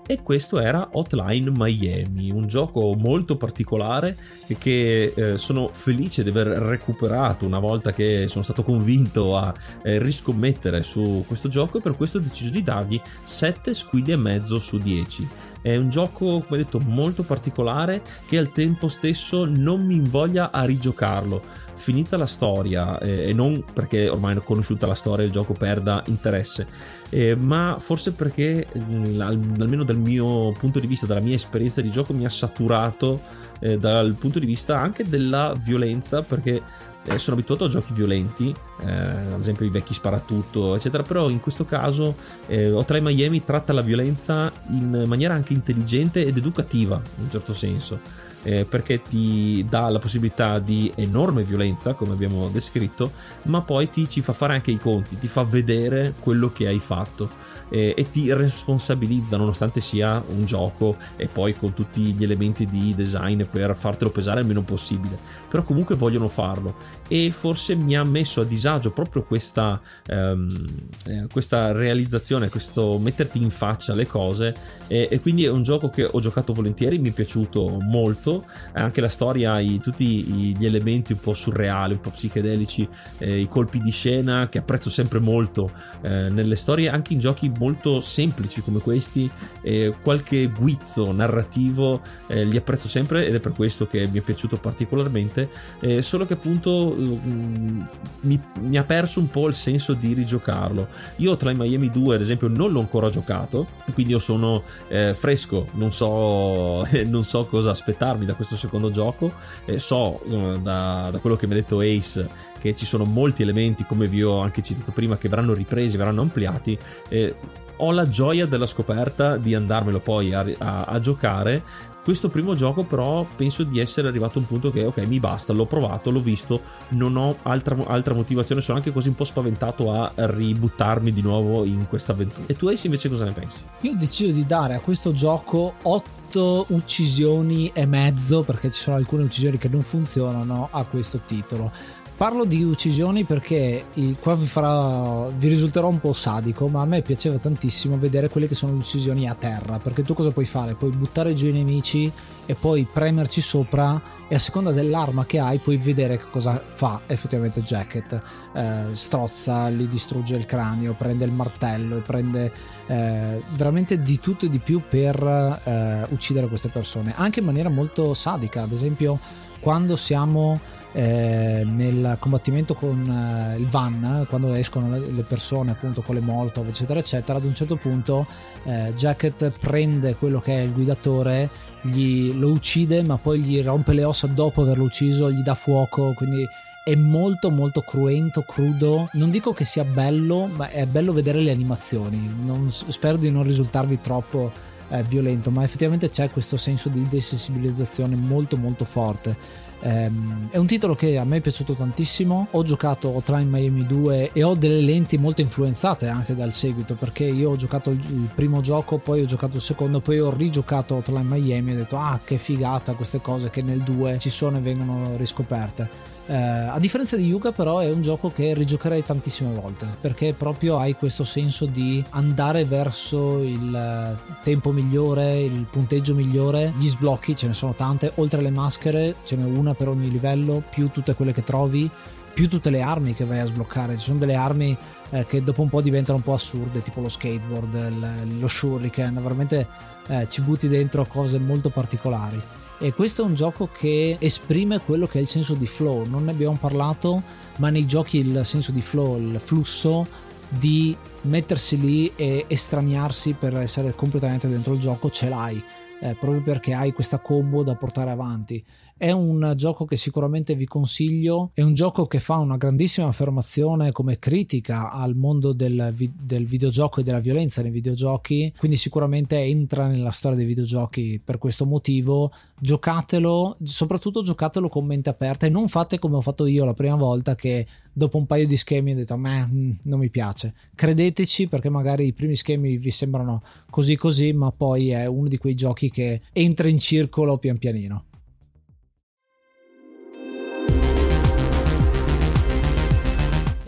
[0.08, 4.16] E questo era Hotline Miami, un gioco molto particolare
[4.60, 9.52] che eh, sono felice di aver recuperato una volta che sono stato convinto a
[9.82, 14.16] eh, riscommettere su questo gioco e per questo ho deciso di dargli 7 squilli e
[14.16, 15.28] mezzo su 10.
[15.64, 20.64] È un gioco, come detto, molto particolare che al tempo stesso non mi invoglia a
[20.64, 21.42] rigiocarlo
[21.76, 25.54] finita la storia, eh, e non perché ormai è conosciuta la storia e il gioco
[25.54, 26.68] perda interesse,
[27.10, 31.92] eh, ma forse perché mh, almeno dal mio punto di vista, dalla mia esperienza di
[31.92, 33.22] gioco, mi ha saturato
[33.60, 36.62] eh, dal punto di vista anche della violenza, perché
[37.08, 41.40] eh, sono abituato a giochi violenti, eh, ad esempio i vecchi sparatutto, eccetera, però in
[41.40, 42.16] questo caso
[42.48, 47.54] eh, Hotline Miami tratta la violenza in maniera anche intelligente ed educativa, in un certo
[47.54, 48.24] senso.
[48.48, 53.12] Eh, perché ti dà la possibilità di enorme violenza, come abbiamo descritto,
[53.46, 56.78] ma poi ti ci fa fare anche i conti, ti fa vedere quello che hai
[56.78, 57.28] fatto
[57.70, 62.93] eh, e ti responsabilizza nonostante sia un gioco e poi con tutti gli elementi di
[62.95, 65.18] design per fartelo pesare il meno possibile.
[65.49, 66.76] Però comunque vogliono farlo.
[67.07, 70.66] E forse mi ha messo a disagio proprio questa, ehm,
[71.07, 74.53] eh, questa realizzazione questo metterti in faccia le cose.
[74.88, 78.43] E, e, quindi è un gioco che ho giocato volentieri mi è piaciuto molto.
[78.74, 82.88] Anche la storia i, tutti gli elementi un po' surreali un po' psichedelici
[83.20, 87.49] eh, i colpi di scena che apprezzo sempre molto eh, nelle storie anche in giochi
[87.58, 89.30] molto semplici come questi,
[89.62, 94.22] eh, qualche guizzo narrativo eh, li apprezzo sempre ed è per questo che mi è
[94.22, 95.49] piaciuto particolarmente,
[95.80, 97.80] eh, solo che appunto mm,
[98.22, 100.88] mi, mi, ha perso un po' il senso di rigiocarlo.
[101.18, 105.14] Io tra i Miami 2 ad esempio non l'ho ancora giocato, quindi io sono eh,
[105.16, 109.32] fresco, non so, non so cosa aspettarmi da questo secondo gioco,
[109.78, 113.86] so eh, da, da quello che mi ha detto Ace che ci sono molti elementi,
[113.86, 116.76] come vi ho anche citato prima, che verranno ripresi, verranno ampliati.
[117.09, 117.36] Eh,
[117.78, 121.61] ho la gioia della scoperta di andarmelo poi a, a, a, giocare.
[122.03, 125.53] Questo primo gioco, però, penso di essere arrivato a un punto che, ok, mi basta,
[125.53, 129.91] l'ho provato, l'ho visto, non ho altra, altra motivazione, sono anche così un po' spaventato
[129.91, 132.47] a ributtarmi di nuovo in questa avventura.
[132.47, 133.59] E tu, Ace, invece, cosa ne pensi?
[133.82, 138.95] Io ho deciso di dare a questo gioco 8 uccisioni e mezzo, perché ci sono
[138.95, 141.72] alcune uccisioni che non funzionano a questo titolo
[142.18, 143.88] Parlo di uccisioni perché
[144.22, 148.47] qua vi, farà, vi risulterò un po' sadico, ma a me piaceva tantissimo vedere quelle
[148.47, 150.76] che sono le uccisioni a terra, perché tu cosa puoi fare?
[150.76, 152.09] Puoi buttare giù i nemici
[152.45, 157.61] e poi premerci sopra e a seconda dell'arma che hai puoi vedere cosa fa effettivamente
[157.61, 158.22] Jacket.
[158.53, 162.49] Eh, strozza, gli distrugge il cranio, prende il martello prende
[162.88, 165.22] eh, veramente di tutto e di più per
[165.63, 169.20] eh, uccidere queste persone, anche in maniera molto sadica, ad esempio
[169.60, 170.60] quando siamo
[170.91, 176.22] eh, nel combattimento con eh, il van, quando escono le, le, persone appunto con le
[176.22, 178.26] molotov eccetera eccetera, ad un certo punto
[178.64, 181.49] eh, Jacket prende quello che è il guidatore,
[181.82, 186.14] gli, lo uccide ma poi gli rompe le ossa dopo averlo ucciso, gli dà fuoco,
[186.14, 186.47] quindi
[186.86, 189.10] è molto molto cruento, crudo.
[189.14, 192.32] Non dico che sia bello, ma è bello vedere le animazioni.
[192.43, 194.51] Non, spero di non risultarvi troppo
[194.90, 199.64] eh, violento, ma effettivamente c'è questo senso di desensibilizzazione molto molto forte.
[199.82, 202.48] Um, è un titolo che a me è piaciuto tantissimo.
[202.52, 207.26] Ho giocato Hotline Miami 2 e ho delle lenti molto influenzate anche dal seguito perché
[207.26, 211.24] io ho giocato il primo gioco, poi ho giocato il secondo, poi ho rigiocato Hotline
[211.24, 214.62] Miami e ho detto ah che figata queste cose che nel 2 ci sono e
[214.62, 216.14] vengono riscoperte.
[216.28, 220.80] Uh, a differenza di Yuga però è un gioco che rigiocherei tantissime volte perché proprio
[220.80, 227.46] hai questo senso di andare verso il tempo migliore, il punteggio migliore, gli sblocchi ce
[227.46, 231.32] ne sono tante, oltre alle maschere ce n'è una per ogni livello, più tutte quelle
[231.32, 231.90] che trovi,
[232.34, 233.96] più tutte le armi che vai a sbloccare.
[233.98, 234.76] Ci sono delle armi
[235.12, 239.20] eh, che dopo un po' diventano un po' assurde, tipo lo skateboard, il, lo shuriken,
[239.22, 239.68] veramente
[240.08, 242.42] eh, ci butti dentro cose molto particolari.
[242.78, 246.06] E questo è un gioco che esprime quello che è il senso di flow.
[246.06, 247.22] Non ne abbiamo parlato,
[247.58, 250.06] ma nei giochi il senso di flow, il flusso
[250.50, 255.62] di mettersi lì e estraniarsi per essere completamente dentro il gioco ce l'hai.
[256.02, 258.64] Eh, proprio perché hai questa combo da portare avanti.
[258.98, 263.91] È un gioco che sicuramente vi consiglio, è un gioco che fa una grandissima affermazione
[263.91, 269.38] come critica al mondo del, vi- del videogioco e della violenza nei videogiochi, quindi sicuramente
[269.38, 272.32] entra nella storia dei videogiochi per questo motivo.
[272.58, 276.96] Giocatelo, soprattutto giocatelo con mente aperta e non fate come ho fatto io la prima
[276.96, 280.54] volta che dopo un paio di schemi ho detto a me mm, non mi piace.
[280.74, 285.38] Credeteci perché magari i primi schemi vi sembrano così così, ma poi è uno di
[285.38, 288.06] quei giochi che entra in circolo pian pianino.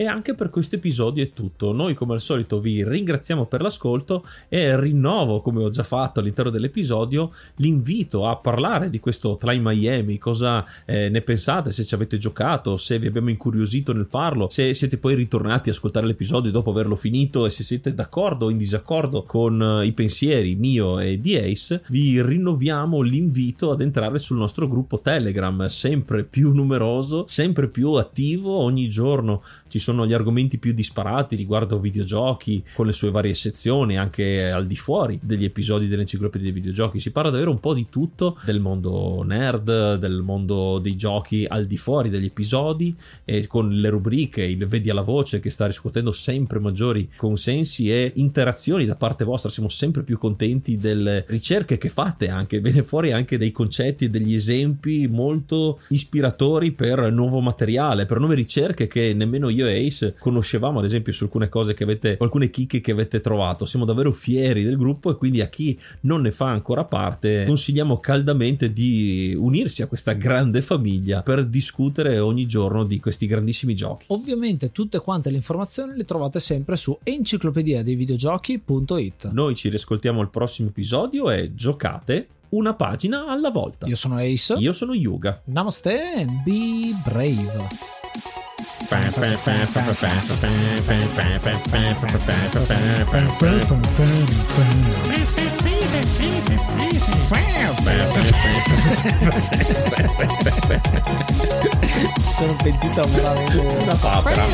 [0.00, 1.72] E anche per questo episodio è tutto.
[1.72, 6.52] Noi come al solito vi ringraziamo per l'ascolto e rinnovo, come ho già fatto all'interno
[6.52, 12.16] dell'episodio, l'invito a parlare di questo Try Miami, cosa eh, ne pensate, se ci avete
[12.16, 16.70] giocato, se vi abbiamo incuriosito nel farlo, se siete poi ritornati a ascoltare l'episodio dopo
[16.70, 21.20] averlo finito e se siete d'accordo o in disaccordo con eh, i pensieri mio e
[21.20, 27.66] di Ace, vi rinnoviamo l'invito ad entrare sul nostro gruppo Telegram, sempre più numeroso, sempre
[27.66, 33.10] più attivo, ogni giorno ci sono gli argomenti più disparati riguardo videogiochi con le sue
[33.10, 37.00] varie sezioni, anche al di fuori degli episodi dell'enciclopedia dei videogiochi.
[37.00, 41.66] Si parla davvero un po' di tutto del mondo nerd, del mondo dei giochi al
[41.66, 46.12] di fuori degli episodi e con le rubriche, il vedi alla voce che sta riscuotendo
[46.12, 49.50] sempre maggiori consensi e interazioni da parte vostra.
[49.50, 54.10] Siamo sempre più contenti delle ricerche che fate anche, viene fuori anche dei concetti e
[54.10, 60.14] degli esempi molto ispiratori per nuovo materiale, per nuove ricerche che nemmeno io e Ace
[60.18, 63.64] conoscevamo, ad esempio su alcune cose che avete, alcune chicche che avete trovato.
[63.64, 67.98] Siamo davvero fieri del gruppo e quindi a chi non ne fa ancora parte consigliamo
[67.98, 74.06] caldamente di unirsi a questa grande famiglia per discutere ogni giorno di questi grandissimi giochi.
[74.08, 79.30] Ovviamente tutte quante le informazioni le trovate sempre su enciclopedia dei videogiochi.it.
[79.32, 83.86] Noi ci riscoltiamo al prossimo episodio e giocate una pagina alla volta.
[83.86, 84.54] Io sono Ace.
[84.54, 85.42] Io sono Yuga.
[85.44, 88.37] Namaste and be brave.
[102.32, 104.46] Sono pentito veramente Una papera.